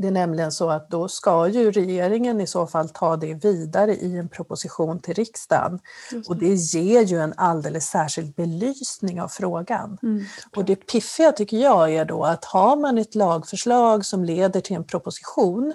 [0.00, 3.94] Det är nämligen så att då ska ju regeringen i så fall ta det vidare
[3.96, 5.80] i en proposition till riksdagen.
[6.28, 9.98] Och det ger ju en alldeles särskild belysning av frågan.
[10.02, 10.24] Mm,
[10.56, 14.76] och det piffiga tycker jag är då att har man ett lagförslag som leder till
[14.76, 15.74] en proposition,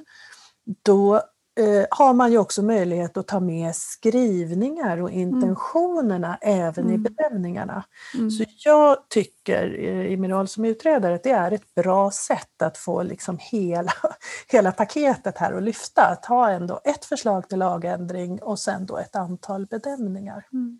[0.84, 1.22] då
[1.56, 6.65] eh, har man ju också möjlighet att ta med skrivningar och intentionerna mm.
[6.65, 7.04] även i mm.
[7.04, 7.84] bedömningarna.
[8.13, 8.32] Mm.
[8.32, 12.78] Så jag tycker i min roll som utredare att det är ett bra sätt att
[12.78, 13.94] få liksom hela,
[14.48, 16.02] hela paketet här och lyfta.
[16.02, 20.46] Att ha ändå ett förslag till lagändring och sen då ett antal bedömningar.
[20.54, 20.80] Mm.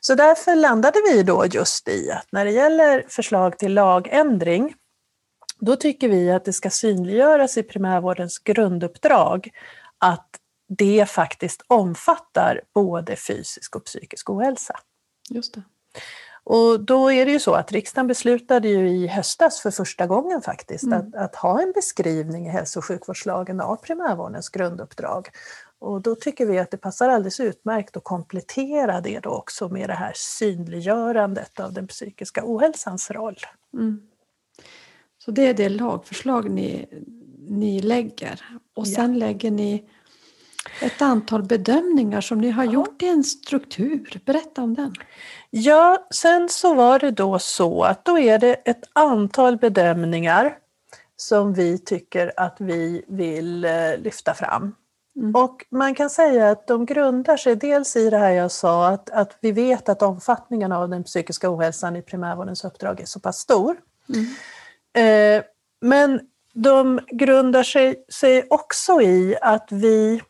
[0.00, 4.74] Så därför landade vi då just i att när det gäller förslag till lagändring
[5.60, 9.50] då tycker vi att det ska synliggöras i primärvårdens grunduppdrag
[9.98, 10.28] att
[10.68, 14.74] det faktiskt omfattar både fysisk och psykisk ohälsa.
[15.30, 15.62] Just det.
[16.50, 20.42] Och då är det ju så att riksdagen beslutade ju i höstas för första gången
[20.42, 20.98] faktiskt mm.
[20.98, 25.28] att, att, ha en beskrivning i hälso och sjukvårdslagen av primärvårdens grunduppdrag.
[25.78, 29.88] Och då tycker vi att det passar alldeles utmärkt att komplettera det då också med
[29.88, 33.38] det här synliggörandet av den psykiska ohälsans roll.
[33.74, 34.00] Mm.
[35.18, 36.88] Så det är det lagförslag ni
[37.48, 38.44] ni lägger.
[38.74, 39.18] Och sen ja.
[39.18, 39.84] lägger ni
[40.80, 42.72] ett antal bedömningar som ni har ja.
[42.72, 44.20] gjort i en struktur.
[44.24, 44.94] Berätta om den.
[45.50, 50.58] Ja, sen så var det då så att då är det ett antal bedömningar
[51.16, 54.74] som vi tycker att vi vill eh, lyfta fram.
[55.16, 55.34] Mm.
[55.34, 59.10] Och man kan säga att de grundar sig dels i det här jag sa att,
[59.10, 63.38] att vi vet att omfattningen av den psykiska ohälsan i primärvårdens uppdrag är så pass
[63.38, 63.76] stor.
[64.08, 65.38] Mm.
[65.38, 65.44] Eh,
[65.80, 66.20] men
[66.62, 70.22] de grundar sig, sig också i att vi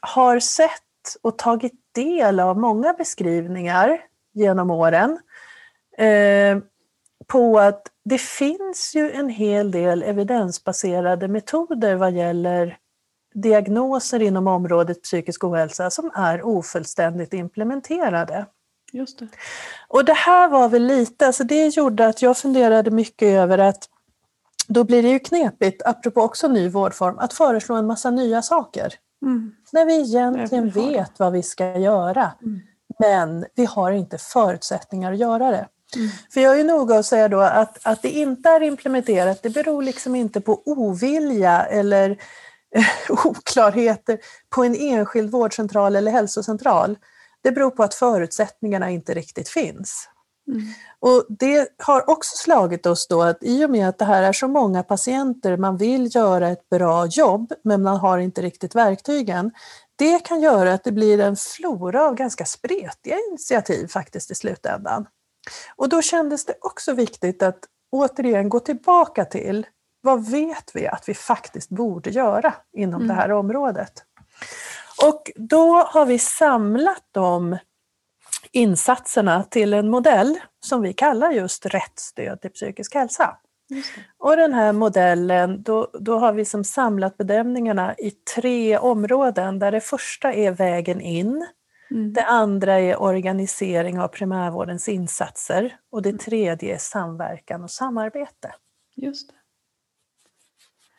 [0.00, 0.70] har sett
[1.22, 4.00] och tagit del av många beskrivningar
[4.34, 5.18] genom åren
[5.98, 6.58] eh,
[7.26, 12.78] på att det finns ju en hel del evidensbaserade metoder vad gäller
[13.34, 18.46] diagnoser inom området psykisk ohälsa som är ofullständigt implementerade.
[18.92, 19.28] Just det.
[19.88, 23.88] Och det här var väl lite, alltså det gjorde att jag funderade mycket över att
[24.68, 28.94] då blir det ju knepigt, apropå också ny vårdform, att föreslå en massa nya saker.
[29.22, 29.52] Mm.
[29.72, 32.60] När vi egentligen vet vad vi ska göra, mm.
[32.98, 35.68] men vi har inte förutsättningar att göra det.
[35.96, 36.08] Mm.
[36.32, 39.82] För jag är noga att säga då att, att det inte är implementerat, det beror
[39.82, 42.16] liksom inte på ovilja eller
[43.24, 44.18] oklarheter
[44.50, 46.98] på en enskild vårdcentral eller hälsocentral.
[47.42, 50.08] Det beror på att förutsättningarna inte riktigt finns.
[50.48, 50.62] Mm.
[51.00, 54.32] Och Det har också slagit oss då att i och med att det här är
[54.32, 59.50] så många patienter, man vill göra ett bra jobb men man har inte riktigt verktygen.
[59.96, 65.06] Det kan göra att det blir en flora av ganska spretiga initiativ faktiskt i slutändan.
[65.76, 67.58] Och då kändes det också viktigt att
[67.92, 69.66] återigen gå tillbaka till
[70.00, 73.08] vad vet vi att vi faktiskt borde göra inom mm.
[73.08, 73.92] det här området?
[75.02, 77.58] Och då har vi samlat dem
[78.52, 83.36] insatserna till en modell som vi kallar just rätt stöd till psykisk hälsa.
[84.18, 89.72] Och den här modellen, då, då har vi som samlat bedömningarna i tre områden där
[89.72, 91.46] det första är vägen in,
[91.90, 92.12] mm.
[92.12, 98.54] det andra är organisering av primärvårdens insatser och det tredje är samverkan och samarbete.
[98.96, 99.34] Just det.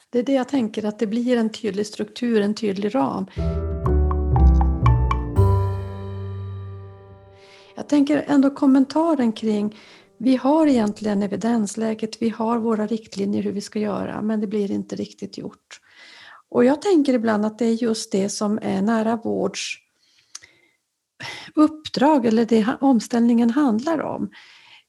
[0.10, 3.26] Det är det jag tänker, att det blir en tydlig struktur, en tydlig ram.
[7.78, 9.76] Jag tänker ändå kommentaren kring
[10.18, 14.72] vi har egentligen evidensläget, vi har våra riktlinjer hur vi ska göra, men det blir
[14.72, 15.82] inte riktigt gjort.
[16.50, 19.78] Och jag tänker ibland att det är just det som är nära vårds
[21.56, 24.30] uppdrag, eller det omställningen handlar om.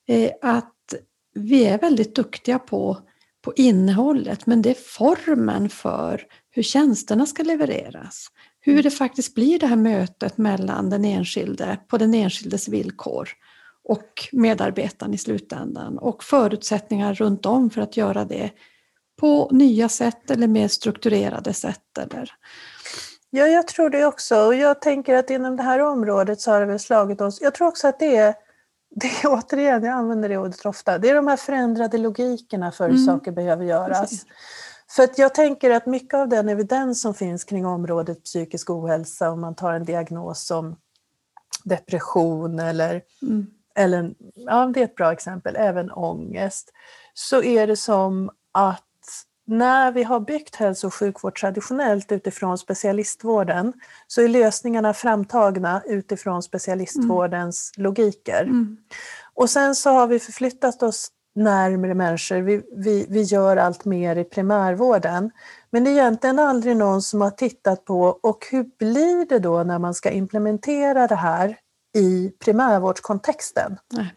[0.07, 0.95] Eh, att
[1.35, 2.99] vi är väldigt duktiga på,
[3.43, 8.29] på innehållet, men det är formen för hur tjänsterna ska levereras
[8.73, 13.29] hur det faktiskt blir det här mötet mellan den enskilde på den enskildes villkor
[13.85, 18.51] och medarbetaren i slutändan och förutsättningar runt om för att göra det
[19.21, 21.99] på nya sätt eller mer strukturerade sätt.
[21.99, 22.31] Eller...
[23.31, 24.37] Ja, jag tror det också.
[24.37, 27.41] Och jag tänker att inom det här området så har det väl slagit oss.
[27.41, 28.35] Jag tror också att det är,
[28.95, 32.85] det är återigen, jag använder det ordet ofta, det är de här förändrade logikerna för
[32.85, 33.07] hur mm.
[33.07, 34.01] saker behöver göras.
[34.01, 34.27] Precis.
[34.91, 39.31] För att jag tänker att mycket av den evidens som finns kring området psykisk ohälsa,
[39.31, 40.77] om man tar en diagnos som
[41.65, 43.47] depression eller, mm.
[43.75, 46.73] eller ja, det är ett bra exempel, även ångest,
[47.15, 48.85] så är det som att
[49.47, 53.73] när vi har byggt hälso och sjukvård traditionellt utifrån specialistvården
[54.07, 57.85] så är lösningarna framtagna utifrån specialistvårdens mm.
[57.85, 58.43] logiker.
[58.43, 58.77] Mm.
[59.35, 64.17] Och sen så har vi förflyttat oss närmare människor, vi, vi, vi gör allt mer
[64.17, 65.31] i primärvården.
[65.71, 69.63] Men det är egentligen aldrig någon som har tittat på och hur blir det då
[69.63, 71.57] när man ska implementera det här
[71.97, 73.79] i primärvårdskontexten?
[73.93, 74.15] Nej,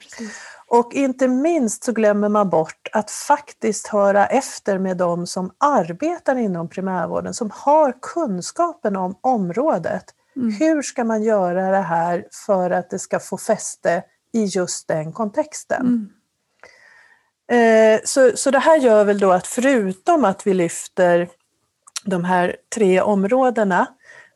[0.67, 6.35] och inte minst så glömmer man bort att faktiskt höra efter med de som arbetar
[6.35, 10.03] inom primärvården, som har kunskapen om området.
[10.35, 10.51] Mm.
[10.51, 14.03] Hur ska man göra det här för att det ska få fäste
[14.33, 15.81] i just den kontexten?
[15.81, 16.09] Mm.
[17.51, 21.29] Eh, så, så det här gör väl då att förutom att vi lyfter
[22.05, 23.87] de här tre områdena,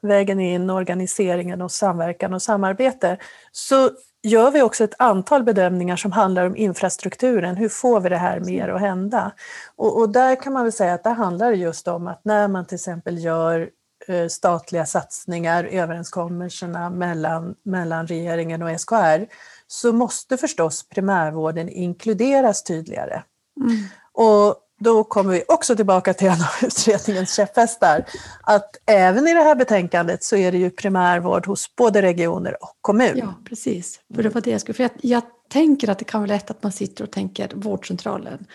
[0.02, 3.18] vägen in, organiseringen och samverkan och samarbete,
[3.52, 3.90] så
[4.24, 7.56] gör vi också ett antal bedömningar som handlar om infrastrukturen.
[7.56, 9.32] Hur får vi det här mer att hända?
[9.76, 12.66] Och, och där kan man väl säga att det handlar just om att när man
[12.66, 13.70] till exempel gör
[14.08, 19.26] eh, statliga satsningar, överenskommelserna mellan, mellan regeringen och SKR,
[19.68, 23.24] så måste förstås primärvården inkluderas tydligare.
[23.62, 23.78] Mm.
[24.14, 28.06] Och då kommer vi också tillbaka till en av utredningens käpphästar,
[28.42, 32.78] att även i det här betänkandet så är det ju primärvård hos både regioner och
[32.82, 33.18] kommun.
[33.18, 34.00] Ja, precis.
[34.16, 34.74] För det var det jag skulle...
[34.74, 38.46] För jag, jag tänker att det kan vara lätt att man sitter och tänker vårdcentralen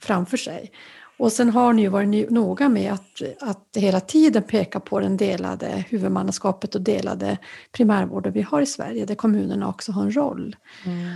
[0.00, 0.72] framför sig.
[1.20, 5.16] Och sen har ni ju varit noga med att, att hela tiden peka på den
[5.16, 7.38] delade huvudmannaskapet och delade
[7.72, 10.56] primärvården vi har i Sverige, där kommunerna också har en roll.
[10.86, 11.08] Mm.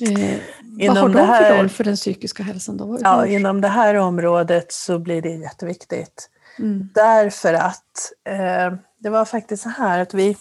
[0.00, 2.76] Eh, vad har de här, för roll för den psykiska hälsan?
[2.76, 2.98] Då?
[3.02, 6.30] Ja, inom det här området så blir det jätteviktigt.
[6.58, 6.88] Mm.
[6.94, 10.36] Därför att eh, det var faktiskt så här att vi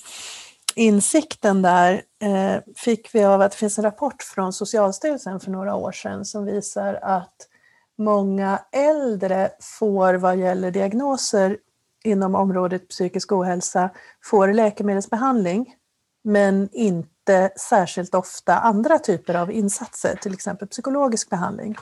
[0.75, 5.75] insikten där eh, fick vi av att det finns en rapport från Socialstyrelsen för några
[5.75, 7.47] år sedan som visar att
[7.97, 11.57] många äldre får vad gäller diagnoser
[12.03, 13.89] inom området psykisk ohälsa
[14.23, 15.75] får läkemedelsbehandling
[16.23, 21.77] men inte särskilt ofta andra typer av insatser, till exempel psykologisk behandling.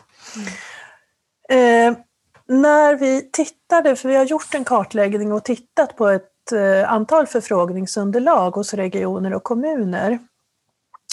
[1.49, 1.93] Mm.
[1.93, 1.97] Eh,
[2.47, 7.27] när vi tittade, för vi har gjort en kartläggning och tittat på ett eh, antal
[7.27, 10.19] förfrågningsunderlag hos regioner och kommuner,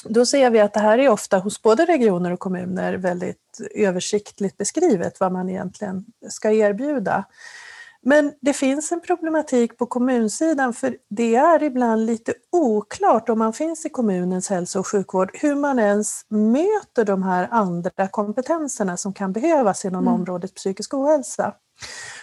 [0.04, 4.56] då ser vi att det här är ofta hos både regioner och kommuner väldigt översiktligt
[4.56, 7.24] beskrivet vad man egentligen ska erbjuda.
[8.04, 13.52] Men det finns en problematik på kommunsidan för det är ibland lite oklart om man
[13.52, 19.12] finns i kommunens hälso och sjukvård hur man ens möter de här andra kompetenserna som
[19.12, 20.14] kan behövas inom mm.
[20.14, 21.54] området psykisk ohälsa.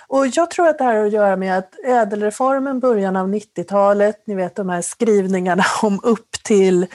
[0.07, 4.23] Och jag tror att det här har att göra med att ädelreformen början av 90-talet,
[4.27, 6.87] ni vet de här skrivningarna om upp till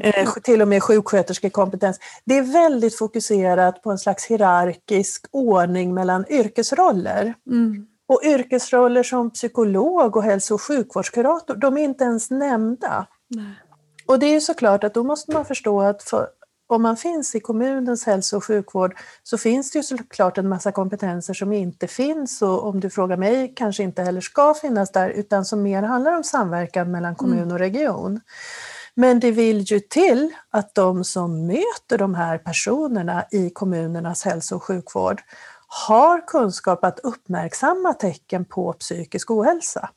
[0.00, 1.98] eh, till och med sjuksköterskekompetens.
[2.24, 7.34] Det är väldigt fokuserat på en slags hierarkisk ordning mellan yrkesroller.
[7.46, 7.86] Mm.
[8.08, 13.06] Och yrkesroller som psykolog och hälso och sjukvårdskurator, de är inte ens nämnda.
[13.28, 13.54] Nej.
[14.06, 16.28] Och det är såklart att då måste man förstå att för,
[16.66, 20.72] om man finns i kommunens hälso och sjukvård så finns det ju såklart en massa
[20.72, 25.10] kompetenser som inte finns och om du frågar mig kanske inte heller ska finnas där
[25.10, 27.52] utan som mer handlar om samverkan mellan kommun mm.
[27.52, 28.20] och region.
[29.00, 34.56] Men det vill ju till att de som möter de här personerna i kommunernas hälso
[34.56, 35.22] och sjukvård
[35.68, 39.90] har kunskap att uppmärksamma tecken på psykisk ohälsa.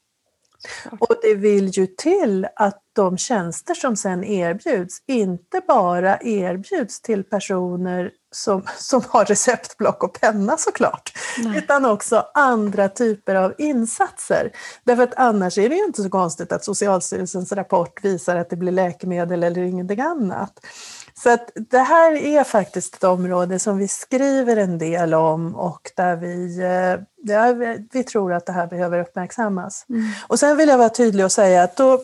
[0.99, 7.23] Och det vill ju till att de tjänster som sen erbjuds inte bara erbjuds till
[7.23, 11.57] personer som, som har receptblock och penna såklart, Nej.
[11.57, 14.51] utan också andra typer av insatser.
[14.83, 18.55] Därför att annars är det ju inte så konstigt att Socialstyrelsens rapport visar att det
[18.55, 20.65] blir läkemedel eller ingenting annat.
[21.13, 25.91] Så att det här är faktiskt ett område som vi skriver en del om och
[25.95, 27.53] där vi, eh, ja,
[27.93, 29.85] vi tror att det här behöver uppmärksammas.
[29.89, 30.05] Mm.
[30.27, 32.01] Och sen vill jag vara tydlig och säga att då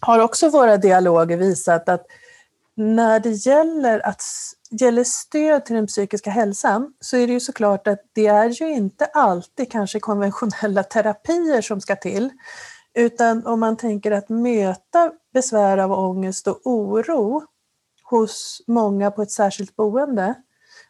[0.00, 2.06] har också våra dialoger visat att
[2.76, 4.22] när det gäller, att,
[4.70, 8.70] gäller stöd till den psykiska hälsan så är det ju såklart att det är ju
[8.70, 12.30] inte alltid kanske konventionella terapier som ska till
[12.94, 17.42] Utan om man tänker att möta besvär av ångest och oro
[18.04, 20.34] hos många på ett särskilt boende,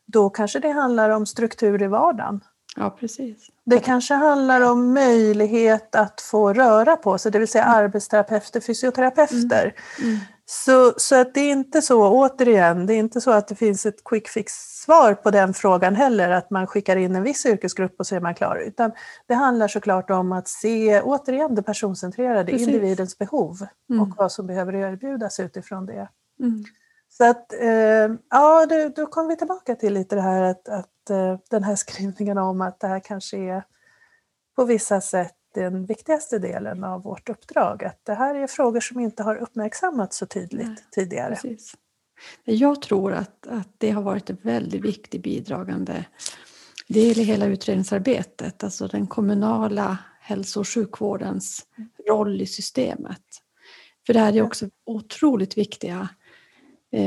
[0.06, 2.40] då kanske det handlar om struktur i vardagen.
[2.76, 3.48] Ja, precis.
[3.64, 9.74] Det kanske handlar om möjlighet att få röra på sig, det vill säga arbetsterapeuter, fysioterapeuter.
[9.98, 10.10] Mm.
[10.10, 10.20] Mm.
[10.46, 13.86] Så, så att det är inte så, återigen, det är inte så att det finns
[13.86, 18.06] ett quick fix-svar på den frågan heller, att man skickar in en viss yrkesgrupp och
[18.06, 18.56] så är man klar.
[18.66, 18.92] Utan
[19.26, 22.68] det handlar såklart om att se, återigen, det personcentrerade, Precis.
[22.68, 24.02] individens behov mm.
[24.02, 26.08] och vad som behöver erbjudas utifrån det.
[26.40, 26.64] Mm.
[27.16, 31.10] Så att, eh, ja, då, då kommer vi tillbaka till lite det här att, att
[31.10, 33.64] eh, den här skrivningen om att det här kanske är
[34.56, 37.84] på vissa sätt den viktigaste delen av vårt uppdrag.
[37.84, 41.34] Att det här är frågor som inte har uppmärksammats så tydligt Nej, tidigare.
[41.34, 41.74] Precis.
[42.44, 46.04] Jag tror att, att det har varit en väldigt viktig bidragande
[46.88, 51.66] del i hela utredningsarbetet, alltså den kommunala hälso och sjukvårdens
[52.08, 53.22] roll i systemet.
[54.06, 56.08] För det här är också otroligt viktiga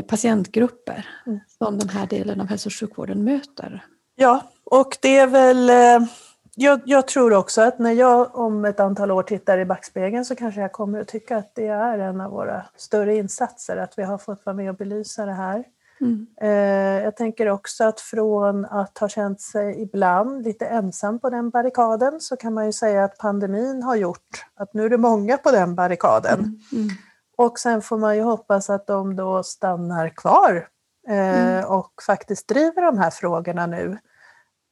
[0.08, 1.40] patientgrupper mm.
[1.58, 3.86] som den här delen av hälso och sjukvården möter.
[4.16, 6.08] Ja, och det är väl eh,
[6.56, 10.36] jag, jag, tror också att när jag om ett antal år tittar i backspegeln så
[10.36, 14.04] kanske jag kommer att tycka att det är en av våra större insatser, att vi
[14.04, 15.64] har fått vara med och belysa det här.
[16.02, 16.28] Mm.
[16.42, 21.50] Eh, jag tänker också att från att ha känt sig ibland lite ensam på den
[21.50, 25.38] barrikaden så kan man ju säga att pandemin har gjort att nu är det många
[25.38, 26.40] på den barrikaden.
[26.40, 26.60] Mm.
[26.72, 26.90] Mm.
[27.38, 30.68] Och sen får man ju hoppas att de då stannar kvar
[31.08, 31.66] eh, mm.
[31.66, 33.98] och faktiskt driver de här frågorna nu.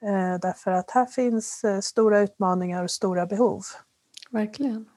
[0.06, 3.64] Eh, därför att här finns eh, stora utmaningar och stora behov.
[4.30, 4.90] Verkligen.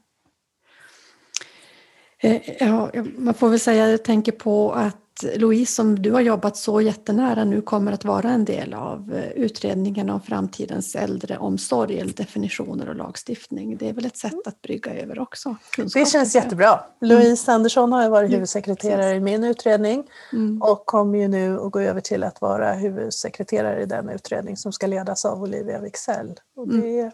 [2.59, 6.81] Ja, man får väl säga, jag tänker på att Louise, som du har jobbat så
[6.81, 12.97] jättenära nu, kommer att vara en del av utredningen om framtidens äldreomsorg, eller definitioner och
[12.97, 13.77] lagstiftning.
[13.77, 15.57] Det är väl ett sätt att brygga över också?
[15.95, 16.69] Det känns jättebra.
[16.69, 16.85] Mm.
[17.01, 20.63] Louise Andersson har varit huvudsekreterare i min utredning mm.
[20.63, 24.73] och kommer ju nu att gå över till att vara huvudsekreterare i den utredning som
[24.73, 26.35] ska ledas av Olivia Wixell.
[26.57, 26.81] Och mm.
[26.81, 27.13] det mm.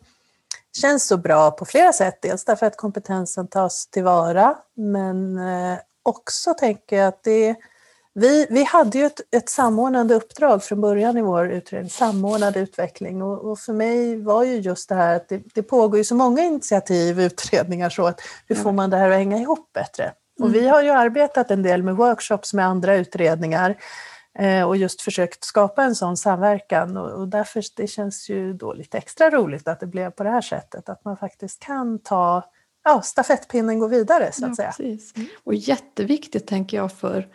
[0.80, 6.54] känns så bra på flera sätt, dels därför att kompetensen tas tillvara, men eh, också
[6.54, 7.56] tänker jag att det
[8.14, 13.22] vi, vi hade ju ett, ett samordnande uppdrag från början i vår utredning, samordnad utveckling.
[13.22, 16.14] Och, och, för mig var ju just det här att det, det pågår ju så
[16.14, 20.12] många initiativ, utredningar, så att hur får man det här att hänga ihop bättre?
[20.40, 20.70] Och vi mm.
[20.70, 23.76] har ju arbetat en del med workshops med andra utredningar
[24.38, 28.72] eh, och just försökt skapa en sån samverkan och, och därför det känns ju då
[28.72, 32.42] lite extra roligt att det blev på det här sättet, att man faktiskt kan ta
[32.84, 34.72] ja, stafettpinnen gå vidare så att ja, säga.
[34.76, 35.14] Precis.
[35.44, 37.28] Och jätteviktigt tänker jag för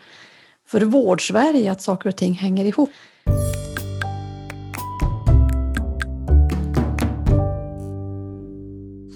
[0.72, 2.90] för vårdsverige att saker och ting hänger ihop.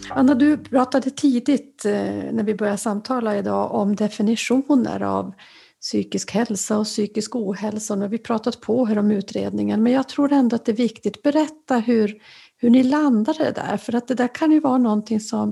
[0.09, 1.93] Anna, du pratade tidigt eh,
[2.31, 5.33] när vi började samtala idag om definitioner av
[5.81, 7.95] psykisk hälsa och psykisk ohälsa.
[7.95, 10.75] Nu har vi pratat på här om utredningen, men jag tror ändå att det är
[10.75, 11.23] viktigt.
[11.23, 12.21] Berätta hur,
[12.57, 15.49] hur ni landade där, för att det där kan ju vara någonting som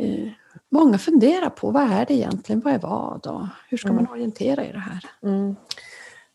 [0.00, 0.28] eh,
[0.76, 4.12] många funderar på vad är det egentligen, vad är vad och hur ska man mm.
[4.12, 5.04] orientera i det här?
[5.22, 5.56] Mm.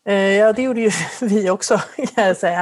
[0.08, 0.90] Eh, ja, det gjorde ju
[1.20, 1.80] vi också
[2.14, 2.60] kan jag säga.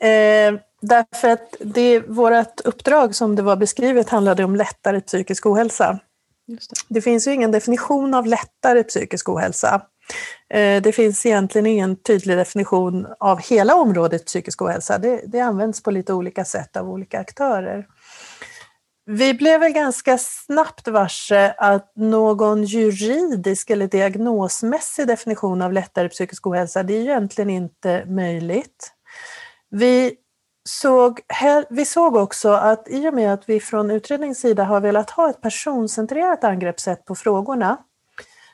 [0.00, 5.98] Eh, därför att det, vårt uppdrag som det var beskrivet handlade om lättare psykisk ohälsa.
[6.46, 6.58] Det.
[6.88, 7.00] det.
[7.00, 9.82] finns ju ingen definition av lättare psykisk ohälsa.
[10.50, 14.98] Eh, det finns egentligen ingen tydlig definition av hela området psykisk ohälsa.
[14.98, 17.86] Det, det används på lite olika sätt av olika aktörer.
[19.08, 26.46] Vi blev väl ganska snabbt varse att någon juridisk eller diagnosmässig definition av lättare psykisk
[26.46, 28.92] ohälsa, det är egentligen inte möjligt.
[29.70, 30.14] Vi
[30.68, 31.20] såg,
[31.68, 35.30] vi såg också att i och med att vi från utredningens sida har velat ha
[35.30, 37.76] ett personcentrerat angreppssätt på frågorna,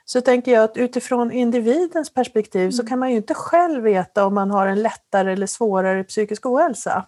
[0.05, 2.89] så tänker jag att utifrån individens perspektiv så mm.
[2.89, 7.07] kan man ju inte själv veta om man har en lättare eller svårare psykisk ohälsa.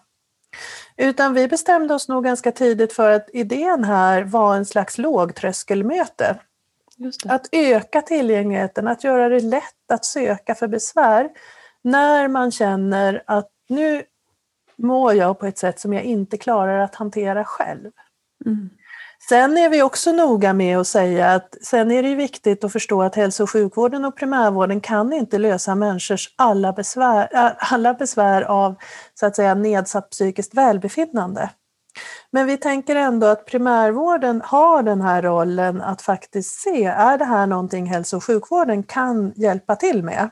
[0.97, 6.39] Utan vi bestämde oss nog ganska tidigt för att idén här var en slags lågtröskelmöte.
[7.25, 11.29] Att öka tillgängligheten, att göra det lätt att söka för besvär
[11.81, 14.03] när man känner att nu
[14.75, 17.91] mår jag på ett sätt som jag inte klarar att hantera själv.
[18.45, 18.69] Mm.
[19.29, 23.01] Sen är vi också noga med att säga att sen är det viktigt att förstå
[23.01, 28.41] att hälso och sjukvården och primärvården kan inte lösa människors alla besvär, äh, alla besvär
[28.41, 28.75] av
[29.13, 31.49] så att säga nedsatt psykiskt välbefinnande.
[32.31, 37.25] Men vi tänker ändå att primärvården har den här rollen att faktiskt se, är det
[37.25, 40.29] här någonting hälso och sjukvården kan hjälpa till med?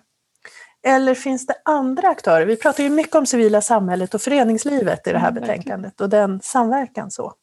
[0.87, 2.45] Eller finns det andra aktörer?
[2.45, 6.39] Vi pratar ju mycket om civila samhället och föreningslivet i det här betänkandet och den
[6.43, 7.33] samverkan så.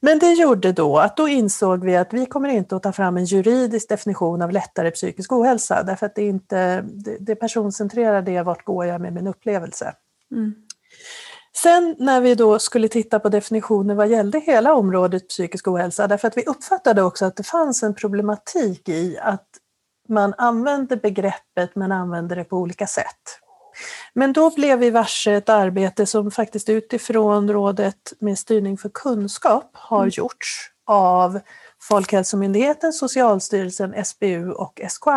[0.00, 3.16] Men det gjorde då att då insåg vi att vi kommer inte att ta fram
[3.16, 8.32] en juridisk definition av lättare psykisk ohälsa därför att det, är inte, det, det personcentrerade
[8.32, 9.94] är vart går jag med min upplevelse.
[10.32, 10.54] Mm.
[11.56, 16.28] Sen när vi då skulle titta på definitioner vad gällde hela området psykisk ohälsa, därför
[16.28, 19.48] att vi uppfattade också att det fanns en problematik i att
[20.08, 23.40] man använde begreppet men använde det på olika sätt.
[24.12, 29.70] Men då blev vi varse ett arbete som faktiskt utifrån Rådet med styrning för kunskap
[29.72, 30.10] har mm.
[30.14, 31.40] gjorts av
[31.82, 35.10] Folkhälsomyndigheten, Socialstyrelsen, SBU och SKR.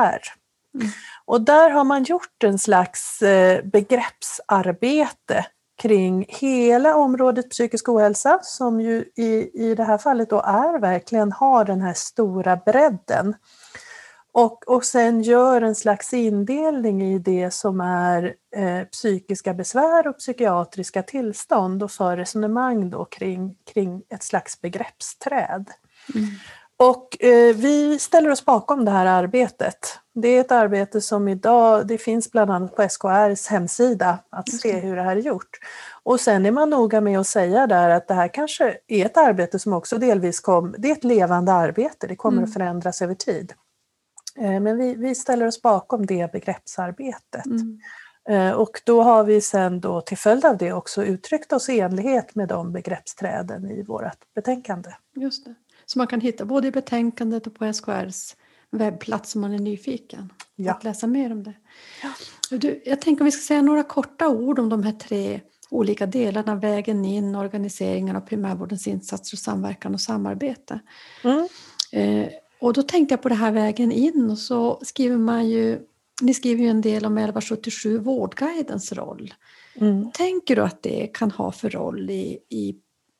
[0.75, 0.89] Mm.
[1.25, 5.45] Och där har man gjort en slags eh, begreppsarbete
[5.81, 11.31] kring hela området psykisk ohälsa som ju i, i det här fallet då är verkligen
[11.31, 13.35] har den här stora bredden.
[14.37, 20.17] Och, och sen gör en slags indelning i det som är eh, psykiska besvär och
[20.17, 25.69] psykiatriska tillstånd och för resonemang då kring, kring ett slags begreppsträd.
[26.15, 26.27] Mm.
[26.77, 29.99] Och eh, vi ställer oss bakom det här arbetet.
[30.13, 34.79] Det är ett arbete som idag, det finns bland annat på SKRs hemsida att se
[34.79, 35.59] hur det här är gjort.
[36.03, 39.17] Och sen är man noga med att säga där att det här kanske är ett
[39.17, 42.49] arbete som också delvis kom, det är ett levande arbete, det kommer mm.
[42.49, 43.53] att förändras över tid.
[44.37, 47.45] Eh, men vi, vi ställer oss bakom det begreppsarbetet.
[47.45, 47.79] Mm.
[48.29, 51.79] Eh, och då har vi sen då till följd av det också uttryckt oss i
[51.79, 54.89] enlighet med de begreppsträden i vårt betänkande.
[55.15, 55.55] Just det.
[55.85, 58.35] Så man kan hitta både i betänkandet och på SKRs
[58.71, 60.33] webbplats om man är nyfiken.
[60.55, 60.71] Ja.
[60.71, 61.53] Att läsa mer om det.
[62.03, 62.09] Ja.
[62.57, 66.05] Du, jag tänker om vi ska säga några korta ord om de här tre olika
[66.05, 70.79] delarna, vägen in, organiseringen av primärvårdens insatser, samverkan och samarbete.
[71.23, 71.47] Mm.
[71.91, 72.29] Eh,
[72.59, 75.79] och då tänkte jag på det här vägen in och så skriver man ju,
[76.21, 79.33] ni skriver ju en del om 1177 Vårdguidens roll.
[79.75, 80.11] Mm.
[80.11, 82.75] Tänker du att det kan ha för roll i, i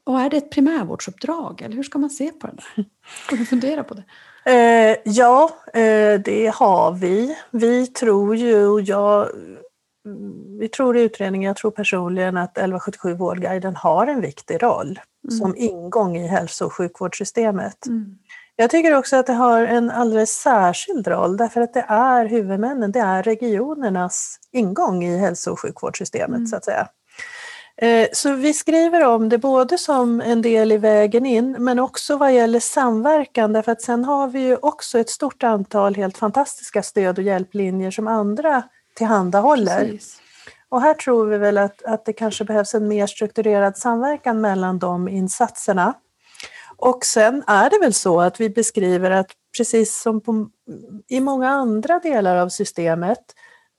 [0.07, 2.85] och är det ett primärvårdsuppdrag eller hur ska man se på det där?
[3.29, 4.03] Har du funderat på det?
[4.47, 7.38] Eh, ja, eh, det har vi.
[7.51, 9.29] Vi tror ju, och jag,
[10.59, 15.39] vi tror i utredningen, jag tror personligen att 1177 Vårdguiden har en viktig roll mm.
[15.39, 17.85] som ingång i hälso och sjukvårdssystemet.
[17.85, 18.17] Mm.
[18.60, 22.91] Jag tycker också att det har en alldeles särskild roll därför att det är huvudmännen,
[22.91, 26.47] det är regionernas ingång i hälso och sjukvårdssystemet mm.
[26.47, 26.88] så att säga.
[27.82, 32.18] Eh, så vi skriver om det både som en del i vägen in men också
[32.18, 36.84] vad gäller samverkan därför att sen har vi ju också ett stort antal helt fantastiska
[36.84, 38.64] stöd och hjälplinjer som andra
[38.95, 39.80] tillhandahåller.
[39.80, 40.22] Precis.
[40.70, 44.80] Och här tror vi väl att, att det kanske behövs en mer strukturerad samverkan mellan
[44.80, 45.93] de insatserna.
[46.78, 50.49] Och sen är det väl så att vi beskriver att precis som på,
[51.07, 53.23] i många andra delar av systemet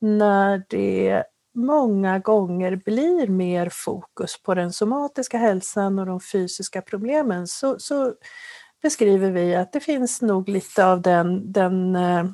[0.01, 1.25] när det
[1.55, 8.15] många gånger blir mer fokus på den somatiska hälsan och de fysiska problemen så, så
[8.83, 12.25] beskriver vi att det finns nog lite av den, den eh,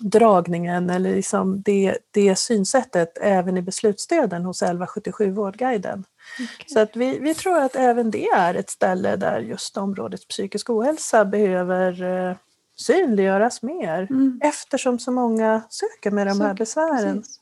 [0.00, 6.04] dragningen eller liksom det, det synsättet även i beslutsstöden hos 1177 Vårdguiden.
[6.34, 6.66] Okay.
[6.66, 10.70] Så att vi, vi tror att även det är ett ställe där just området psykisk
[10.70, 12.36] ohälsa behöver eh,
[12.76, 14.40] synliggöras mer mm.
[14.42, 17.16] eftersom så många söker med de här besvären.
[17.16, 17.40] Precis.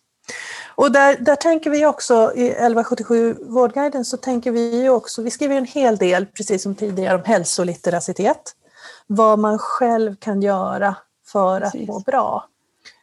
[0.74, 5.56] Och där, där tänker vi också, i 1177 Vårdguiden så tänker vi också, vi skriver
[5.56, 8.52] en hel del, precis som tidigare, om hälsolitteracitet.
[9.06, 10.96] Vad man själv kan göra
[11.34, 11.80] för precis.
[11.82, 12.48] att må bra.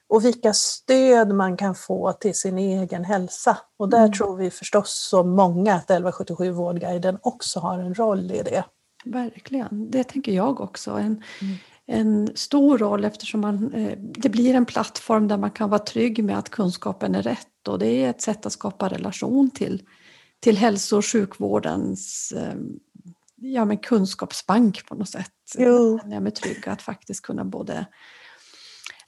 [0.07, 3.57] Och vilka stöd man kan få till sin egen hälsa.
[3.77, 4.13] Och där mm.
[4.13, 8.63] tror vi förstås så många att 1177 Vårdguiden också har en roll i det.
[9.05, 10.91] Verkligen, det tänker jag också.
[10.91, 15.69] En, mm en stor roll eftersom man, eh, det blir en plattform där man kan
[15.69, 19.49] vara trygg med att kunskapen är rätt och det är ett sätt att skapa relation
[19.49, 19.83] till,
[20.39, 22.55] till hälso och sjukvårdens eh,
[23.35, 25.31] ja, men kunskapsbank på något sätt.
[25.57, 25.99] Jo.
[26.03, 27.85] Jag är mig trygg att faktiskt kunna både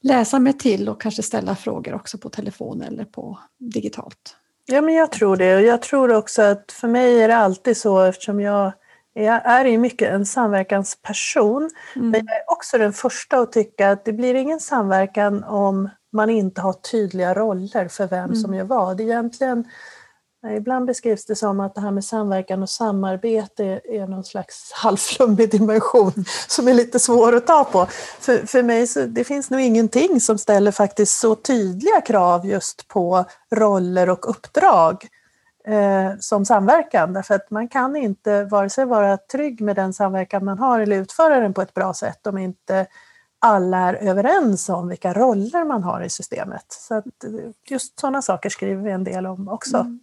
[0.04, 4.38] läsa mig till och kanske ställa frågor också på telefon eller på digitalt.
[4.66, 5.56] Ja, men jag tror det.
[5.56, 8.72] Och jag tror också att för mig är det alltid så eftersom jag
[9.16, 12.10] jag är ju mycket en samverkansperson, mm.
[12.10, 16.30] men jag är också den första att tycka att det blir ingen samverkan om man
[16.30, 18.36] inte har tydliga roller för vem mm.
[18.36, 19.01] som gör vad.
[19.01, 19.66] Egentligen,
[20.52, 25.52] ibland beskrivs det som att det här med samverkan och samarbete är någon slags halvflummig
[25.52, 27.86] dimension som är lite svår att ta på.
[28.20, 32.88] För, för mig så det finns nog ingenting som ställer faktiskt så tydliga krav just
[32.88, 35.08] på roller och uppdrag
[35.68, 40.46] eh, som samverkan därför att man kan inte vare sig vara trygg med den samverkan
[40.46, 42.88] man har eller utföra den på ett bra sätt om inte
[43.39, 46.66] alla är överens om vilka roller man har i systemet.
[46.70, 47.32] Så att eh,
[47.70, 49.78] just sådana saker skriver vi en del om också.
[49.78, 50.00] Mm.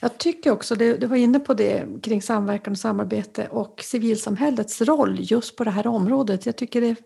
[0.00, 4.80] Jag tycker också, du, du var inne på det kring samverkan och samarbete och civilsamhällets
[4.80, 6.46] roll just på det här området.
[6.46, 6.96] Jag tycker det är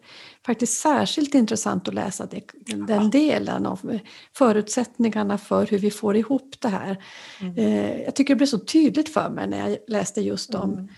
[0.47, 2.43] faktiskt särskilt intressant att läsa det,
[2.87, 3.99] den delen av
[4.37, 7.05] förutsättningarna för hur vi får ihop det här.
[7.41, 7.59] Mm.
[7.59, 10.89] Eh, jag tycker det blev så tydligt för mig när jag läste just om mm.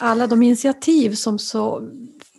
[0.00, 1.88] alla de initiativ som så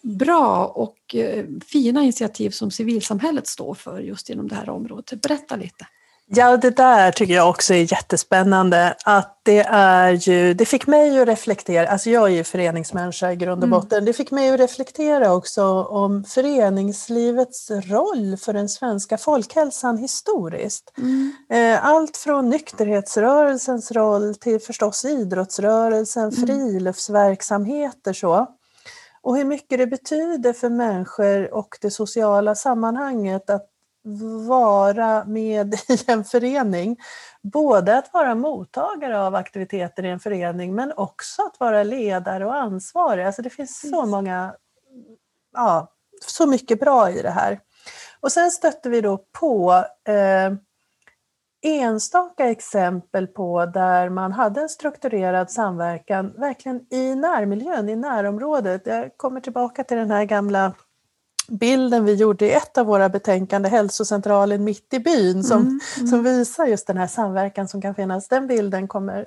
[0.03, 5.21] bra och eh, fina initiativ som civilsamhället står för just inom det här området.
[5.21, 5.87] Berätta lite.
[6.27, 8.95] Ja, det där tycker jag också är jättespännande.
[9.05, 13.35] Att det, är ju, det fick mig att reflektera, alltså jag är ju föreningsmänniska i
[13.35, 13.79] grund och mm.
[13.79, 14.05] botten, mm.
[14.05, 20.93] det fick mig att reflektera också om föreningslivets roll för den svenska folkhälsan historiskt.
[20.97, 21.33] Mm.
[21.49, 26.47] Eh, allt från nykterhetsrörelsens roll till förstås idrottsrörelsen, mm.
[26.47, 28.47] friluftsverksamheter så.
[29.21, 33.74] Och hur mycket det betyder för människor och det sociala sammanhanget att
[34.47, 36.97] vara med i en förening.
[37.41, 42.55] Både att vara mottagare av aktiviteter i en förening men också att vara ledare och
[42.55, 43.25] ansvarig.
[43.25, 44.55] Alltså det finns så många,
[45.53, 45.91] ja,
[46.25, 47.59] så mycket bra i det här.
[48.19, 50.53] Och sen stötte vi då på eh,
[51.65, 58.81] enstaka exempel på där man hade en strukturerad samverkan verkligen i närmiljön, i närområdet.
[58.85, 60.73] Jag kommer tillbaka till den här gamla
[61.47, 66.07] bilden vi gjorde i ett av våra betänkanden, Hälsocentralen mitt i byn, som, mm, mm.
[66.07, 68.27] som visar just den här samverkan som kan finnas.
[68.27, 69.25] Den bilden kommer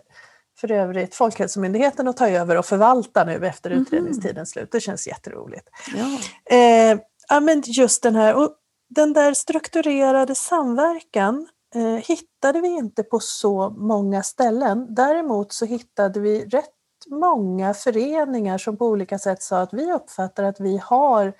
[0.61, 3.83] för övrigt Folkhälsomyndigheten att ta över och förvalta nu efter mm.
[3.83, 4.73] utredningstidens slut.
[4.73, 5.69] Det känns jätteroligt.
[5.97, 6.19] Ja.
[6.57, 6.99] Eh,
[7.29, 8.55] ja, men just den här, och
[8.89, 14.95] den där strukturerade samverkan eh, hittade vi inte på så många ställen.
[14.95, 16.75] Däremot så hittade vi rätt
[17.11, 21.33] många föreningar som på olika sätt sa att vi uppfattar att vi har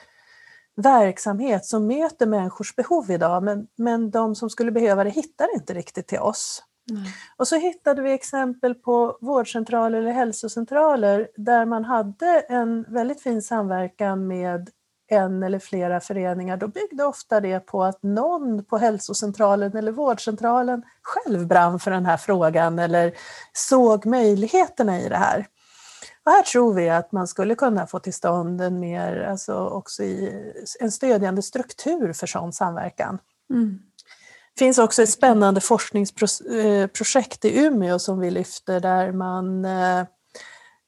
[0.83, 5.75] verksamhet som möter människors behov idag men, men de som skulle behöva det hittar inte
[5.75, 6.63] riktigt till oss.
[6.91, 7.03] Mm.
[7.37, 13.43] Och så hittade vi exempel på vårdcentraler eller hälsocentraler där man hade en väldigt fin
[13.43, 14.71] samverkan med
[15.11, 16.57] en eller flera föreningar.
[16.57, 22.07] Då byggde ofta det på att någon på hälsocentralen eller vårdcentralen själv brann för den
[22.07, 23.13] här frågan eller
[23.53, 25.47] såg möjligheterna i det här.
[26.29, 30.03] Och här tror vi att man skulle kunna få till stånd en mer, alltså också
[30.03, 30.43] i,
[30.81, 33.19] en stödjande struktur för sån samverkan.
[33.51, 33.79] Mm.
[34.55, 40.05] Det finns också ett spännande forskningsprojekt i Umeå som vi lyfter där man, eh,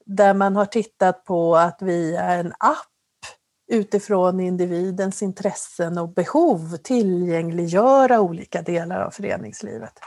[0.06, 3.26] där man har tittat på att via en app
[3.72, 10.00] utifrån individens intressen och behov tillgängliggöra olika delar av föreningslivet.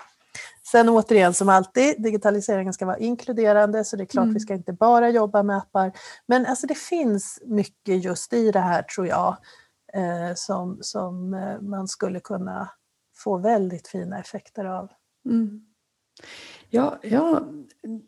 [0.74, 4.34] Sen återigen som alltid, digitaliseringen ska vara inkluderande så det är klart mm.
[4.34, 5.92] vi ska inte bara jobba med appar.
[6.26, 9.38] Men alltså det finns mycket just i det här tror jag
[9.94, 12.70] eh, som, som eh, man skulle kunna
[13.16, 14.90] få väldigt fina effekter av.
[15.30, 15.62] Mm.
[16.70, 17.42] Ja, ja,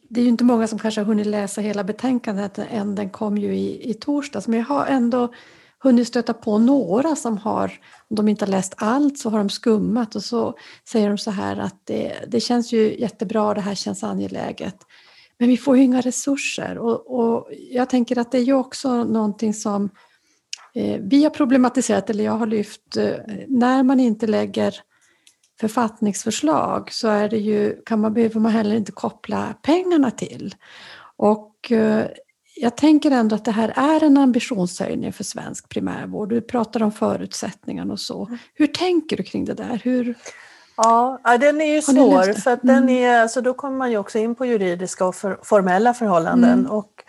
[0.09, 3.37] det är ju inte många som kanske har hunnit läsa hela betänkandet än, den kom
[3.37, 5.33] ju i, i torsdags, men jag har ändå
[5.89, 7.71] hunnit stöta på några som har,
[8.09, 10.57] om de inte har läst allt så har de skummat och så
[10.89, 14.75] säger de så här att det, det känns ju jättebra, det här känns angeläget.
[15.37, 19.03] Men vi får ju inga resurser och, och jag tänker att det är ju också
[19.03, 19.89] någonting som
[20.73, 23.13] eh, vi har problematiserat, eller jag har lyft, eh,
[23.47, 24.75] när man inte lägger
[25.59, 30.55] författningsförslag så är det ju, kan man, behöver man heller inte koppla pengarna till.
[31.17, 32.05] Och eh,
[32.55, 36.29] jag tänker ändå att det här är en ambitionshöjning för svensk primärvård.
[36.29, 38.25] Du pratar om förutsättningarna och så.
[38.25, 38.37] Mm.
[38.53, 39.81] Hur tänker du kring det där?
[39.83, 40.15] Hur...
[40.77, 42.75] Ja, den är ju svår för att mm.
[42.75, 46.59] den är, alltså då kommer man ju också in på juridiska och för, formella förhållanden.
[46.59, 46.71] Mm.
[46.71, 47.03] Och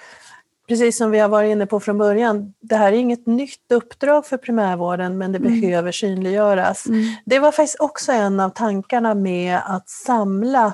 [0.69, 4.27] precis som vi har varit inne på från början, det här är inget nytt uppdrag
[4.27, 5.61] för primärvården men det mm.
[5.61, 6.87] behöver synliggöras.
[6.87, 7.05] Mm.
[7.25, 10.73] Det var faktiskt också en av tankarna med att samla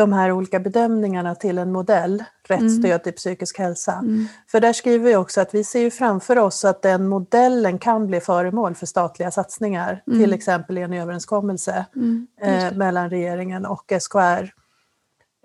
[0.00, 2.82] de här olika bedömningarna till en modell, rätt mm.
[2.82, 3.92] stöd till psykisk hälsa.
[3.92, 4.26] Mm.
[4.46, 8.06] För där skriver vi också att vi ser ju framför oss att den modellen kan
[8.06, 10.20] bli föremål för statliga satsningar, mm.
[10.20, 12.26] till exempel i en överenskommelse mm.
[12.40, 14.52] eh, mellan regeringen och SKR.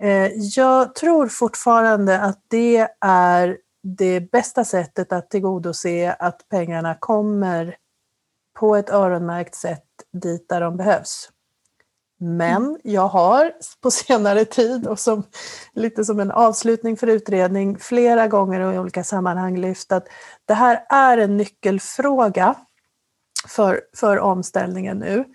[0.01, 7.76] Eh, jag tror fortfarande att det är det bästa sättet att tillgodose att pengarna kommer
[8.60, 9.84] på ett öronmärkt sätt
[10.14, 11.30] dit där de behövs.
[12.20, 12.78] Men mm.
[12.84, 13.51] jag har
[13.82, 15.24] på senare tid och som,
[15.74, 20.07] lite som en avslutning för utredning flera gånger och i olika sammanhang lyft att
[20.45, 22.55] det här är en nyckelfråga
[23.47, 25.26] för, för omställningen nu.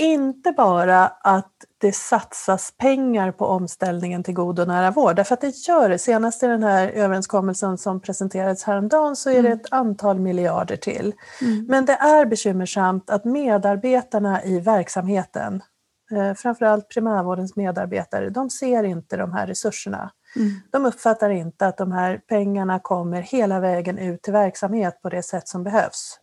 [0.00, 5.40] Inte bara att det satsas pengar på omställningen till god och nära vård, därför att
[5.40, 5.98] det gör det.
[5.98, 9.52] Senast i den här överenskommelsen som presenterades häromdagen så är det mm.
[9.52, 11.14] ett antal miljarder till.
[11.40, 11.66] Mm.
[11.68, 15.62] Men det är bekymmersamt att medarbetarna i verksamheten
[16.36, 20.10] framförallt primärvårdens medarbetare, de ser inte de här resurserna.
[20.36, 20.50] Mm.
[20.70, 25.22] De uppfattar inte att de här pengarna kommer hela vägen ut till verksamhet på det
[25.22, 26.20] sätt som behövs.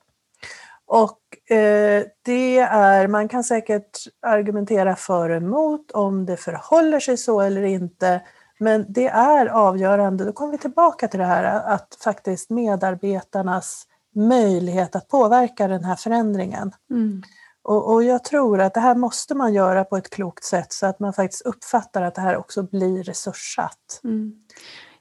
[0.87, 7.17] Och eh, det är, man kan säkert argumentera för och emot om det förhåller sig
[7.17, 8.21] så eller inte,
[8.59, 14.95] men det är avgörande, då kommer vi tillbaka till det här att faktiskt medarbetarnas möjlighet
[14.95, 16.71] att påverka den här förändringen.
[16.89, 17.23] Mm.
[17.65, 20.85] Och, och, jag tror att det här måste man göra på ett klokt sätt så
[20.85, 24.01] att man faktiskt uppfattar att det här också blir resurssatt.
[24.03, 24.33] Mm.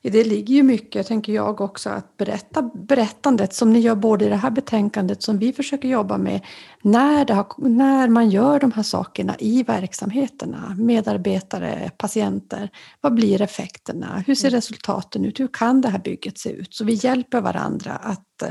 [0.02, 4.24] I det ligger ju mycket, tänker jag också, att berätta berättandet som ni gör både
[4.24, 6.40] i det här betänkandet som vi försöker jobba med,
[6.82, 14.24] när, har, när man gör de här sakerna i verksamheterna, medarbetare, patienter, vad blir effekterna,
[14.26, 14.56] hur ser mm.
[14.56, 16.74] resultaten ut, hur kan det här bygget se ut?
[16.74, 18.42] Så vi hjälper varandra att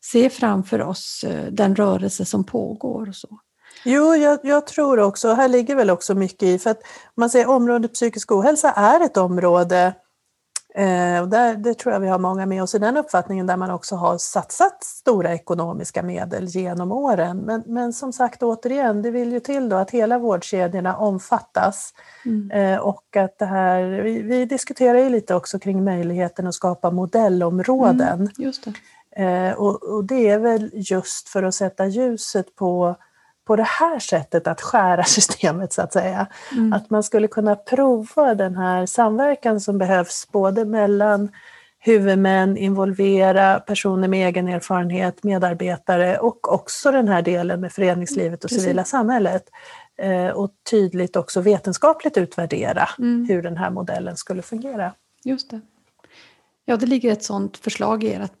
[0.00, 3.08] se framför oss eh, den rörelse som pågår.
[3.08, 3.28] Och så.
[3.84, 6.80] Jo, jag, jag, tror också, här ligger väl också mycket i, för att
[7.16, 9.94] man säger området psykisk ohälsa är ett område
[10.74, 13.56] Eh, och där, det tror jag vi har många med oss i den uppfattningen där
[13.56, 17.38] man också har satsat stora ekonomiska medel genom åren.
[17.38, 21.92] Men, men som sagt återigen, det vill ju till då att hela vårdkedjorna omfattas
[22.24, 22.50] mm.
[22.50, 26.90] eh, och att det här, vi, vi, diskuterar ju lite också kring möjligheten att skapa
[26.90, 28.28] modellområden.
[28.38, 28.52] Mm,
[29.56, 32.96] och, och det är väl just för att sätta ljuset på
[33.48, 36.26] på det här sättet att skära systemet så att säga.
[36.52, 36.72] Mm.
[36.72, 41.28] Att man skulle kunna prova den här samverkan som behövs både mellan
[41.78, 48.48] huvudmän, involvera personer med egen erfarenhet, medarbetare och också den här delen med föreningslivet och
[48.48, 48.62] Precis.
[48.62, 49.44] civila samhället.
[49.98, 53.26] Eh, och tydligt också vetenskapligt utvärdera mm.
[53.28, 54.92] hur den här modellen skulle fungera.
[55.24, 55.60] Just det.
[56.64, 58.32] Ja, det ligger ett sådant förslag i ert,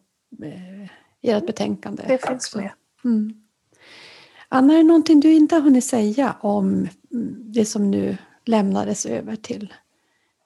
[0.42, 0.88] eh,
[1.22, 2.04] ert betänkande.
[2.08, 2.58] Det finns också.
[2.58, 2.70] med.
[3.04, 3.42] Mm.
[4.48, 6.88] Anna, är det någonting du inte har hunnit säga om
[7.54, 9.74] det som nu lämnades över till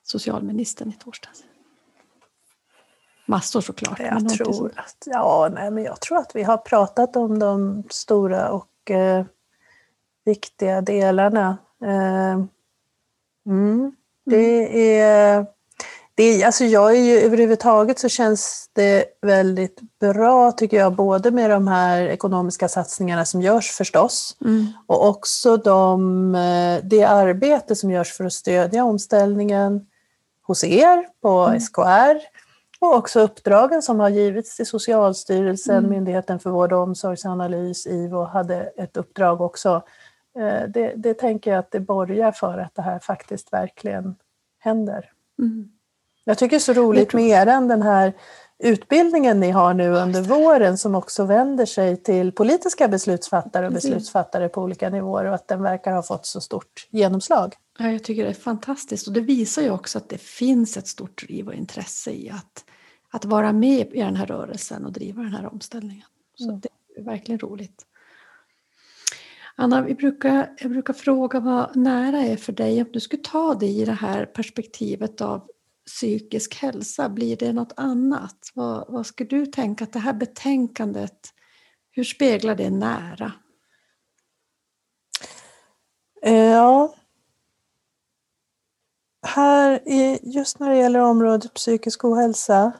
[0.02, 1.44] socialministern i torsdags?
[3.26, 4.00] Massor såklart.
[4.00, 8.50] Jag tror, att, ja, nej, men jag tror att vi har pratat om de stora
[8.50, 9.24] och eh,
[10.24, 11.58] viktiga delarna.
[11.82, 12.44] Eh,
[13.46, 15.00] mm, det mm.
[15.00, 15.46] är
[16.22, 21.50] det, alltså jag är ju, överhuvudtaget så känns det väldigt bra tycker jag, både med
[21.50, 24.66] de här ekonomiska satsningarna som görs förstås mm.
[24.86, 29.86] och också de, eh, det arbete som görs för att stödja omställningen
[30.42, 31.60] hos er på mm.
[31.60, 32.18] SKR
[32.80, 35.90] och också uppdragen som har givits till Socialstyrelsen, mm.
[35.90, 39.82] Myndigheten för vård och omsorgsanalys, IVO hade ett uppdrag också.
[40.38, 44.14] Eh, det, det tänker jag att det borgar för att det här faktiskt verkligen
[44.58, 45.10] händer.
[45.38, 45.68] Mm.
[46.24, 48.12] Jag tycker det är så roligt med er, den här
[48.58, 54.48] utbildningen ni har nu under våren som också vänder sig till politiska beslutsfattare och beslutsfattare
[54.48, 57.54] på olika nivåer och att den verkar ha fått så stort genomslag.
[57.78, 60.88] Ja, jag tycker det är fantastiskt och det visar ju också att det finns ett
[60.88, 62.64] stort driv och intresse i att,
[63.10, 66.06] att vara med i den här rörelsen och driva den här omställningen.
[66.38, 66.60] Så mm.
[66.60, 67.86] det är verkligen roligt.
[69.56, 73.54] Anna, vi brukar, jag brukar fråga vad nära är för dig om du skulle ta
[73.54, 75.48] dig i det här perspektivet av
[75.86, 77.08] psykisk hälsa?
[77.08, 78.50] Blir det något annat?
[78.54, 81.34] Vad, vad ska du tänka att det här betänkandet,
[81.90, 83.32] hur speglar det nära?
[86.22, 86.94] Eh, ja.
[89.26, 89.80] Här,
[90.22, 92.72] just när det gäller området psykisk ohälsa,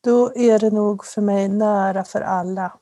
[0.00, 2.78] då är det nog för mig nära för alla.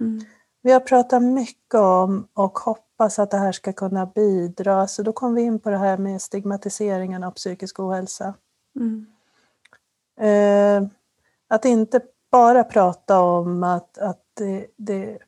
[0.00, 0.24] Mm.
[0.66, 5.12] Vi har pratat mycket om och hoppas att det här ska kunna bidra, så då
[5.12, 8.34] kom vi in på det här med stigmatiseringen av psykisk ohälsa.
[8.76, 9.06] Mm.
[10.20, 10.88] Eh,
[11.48, 12.00] att inte
[12.30, 15.18] bara prata om att, att, det, det,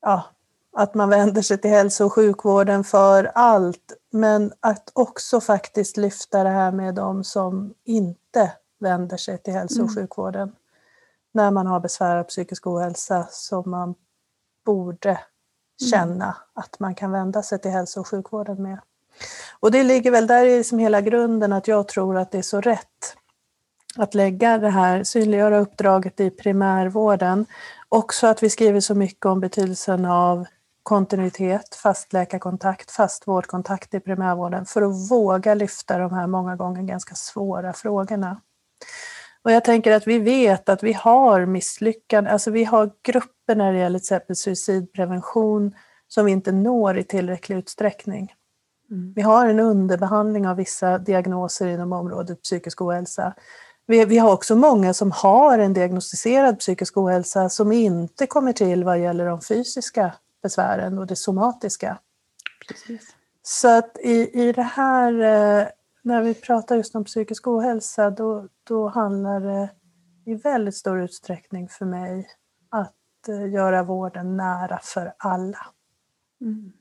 [0.00, 0.24] ja,
[0.72, 6.44] att man vänder sig till hälso och sjukvården för allt, men att också faktiskt lyfta
[6.44, 9.94] det här med de som inte vänder sig till hälso och mm.
[9.94, 10.52] sjukvården
[11.32, 13.94] när man har besvär av psykisk ohälsa som man
[14.70, 15.90] borde mm.
[15.90, 16.36] känna mm.
[16.54, 18.78] att man kan vända sig till hälso och sjukvården med.
[19.60, 22.42] Och det ligger väl där i som hela grunden att jag tror att det är
[22.42, 23.16] så rätt
[23.96, 27.46] att lägga det här, synliggöra uppdraget i primärvården.
[27.88, 30.46] Också att vi skriver så mycket om betydelsen av
[30.82, 36.82] kontinuitet, fast läkarkontakt, fast vårdkontakt i primärvården för att våga lyfta de här många gånger
[36.82, 38.40] ganska svåra frågorna.
[39.44, 43.72] Och jag tänker att vi vet att vi har misslyckanden, alltså vi har grupper när
[43.72, 45.74] det gäller till exempel suicidprevention
[46.08, 48.34] som vi inte når i tillräcklig utsträckning.
[48.90, 49.12] Mm.
[49.16, 53.34] Vi har en underbehandling av vissa diagnoser inom området psykisk ohälsa.
[53.86, 58.84] Vi, vi, har också många som har en diagnostiserad psykisk ohälsa som inte kommer till
[58.84, 60.12] vad gäller de fysiska
[60.42, 61.98] besvären och det somatiska.
[62.68, 63.14] Precis.
[63.42, 65.66] Så att i, i det här, eh,
[66.02, 69.70] när vi pratar just om psykisk ohälsa, då, då handlar det
[70.24, 72.26] i väldigt stor utsträckning för mig
[72.68, 75.66] att eh, göra vården nära för alla.
[76.40, 76.72] Mm.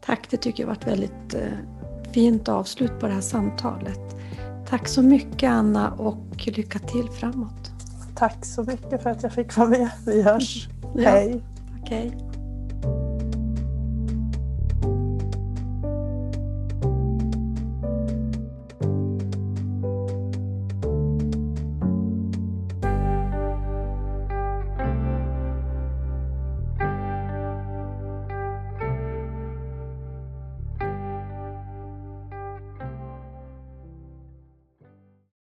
[0.00, 4.16] Tack, det tycker jag var ett väldigt eh, fint avslut på det här samtalet.
[4.68, 7.70] Tack så mycket Anna och lycka till framåt.
[8.16, 9.90] Tack så mycket för att jag fick vara med.
[10.06, 10.68] Vi hörs.
[10.94, 11.10] Ja.
[11.10, 11.42] Hej!
[11.82, 12.25] Okej.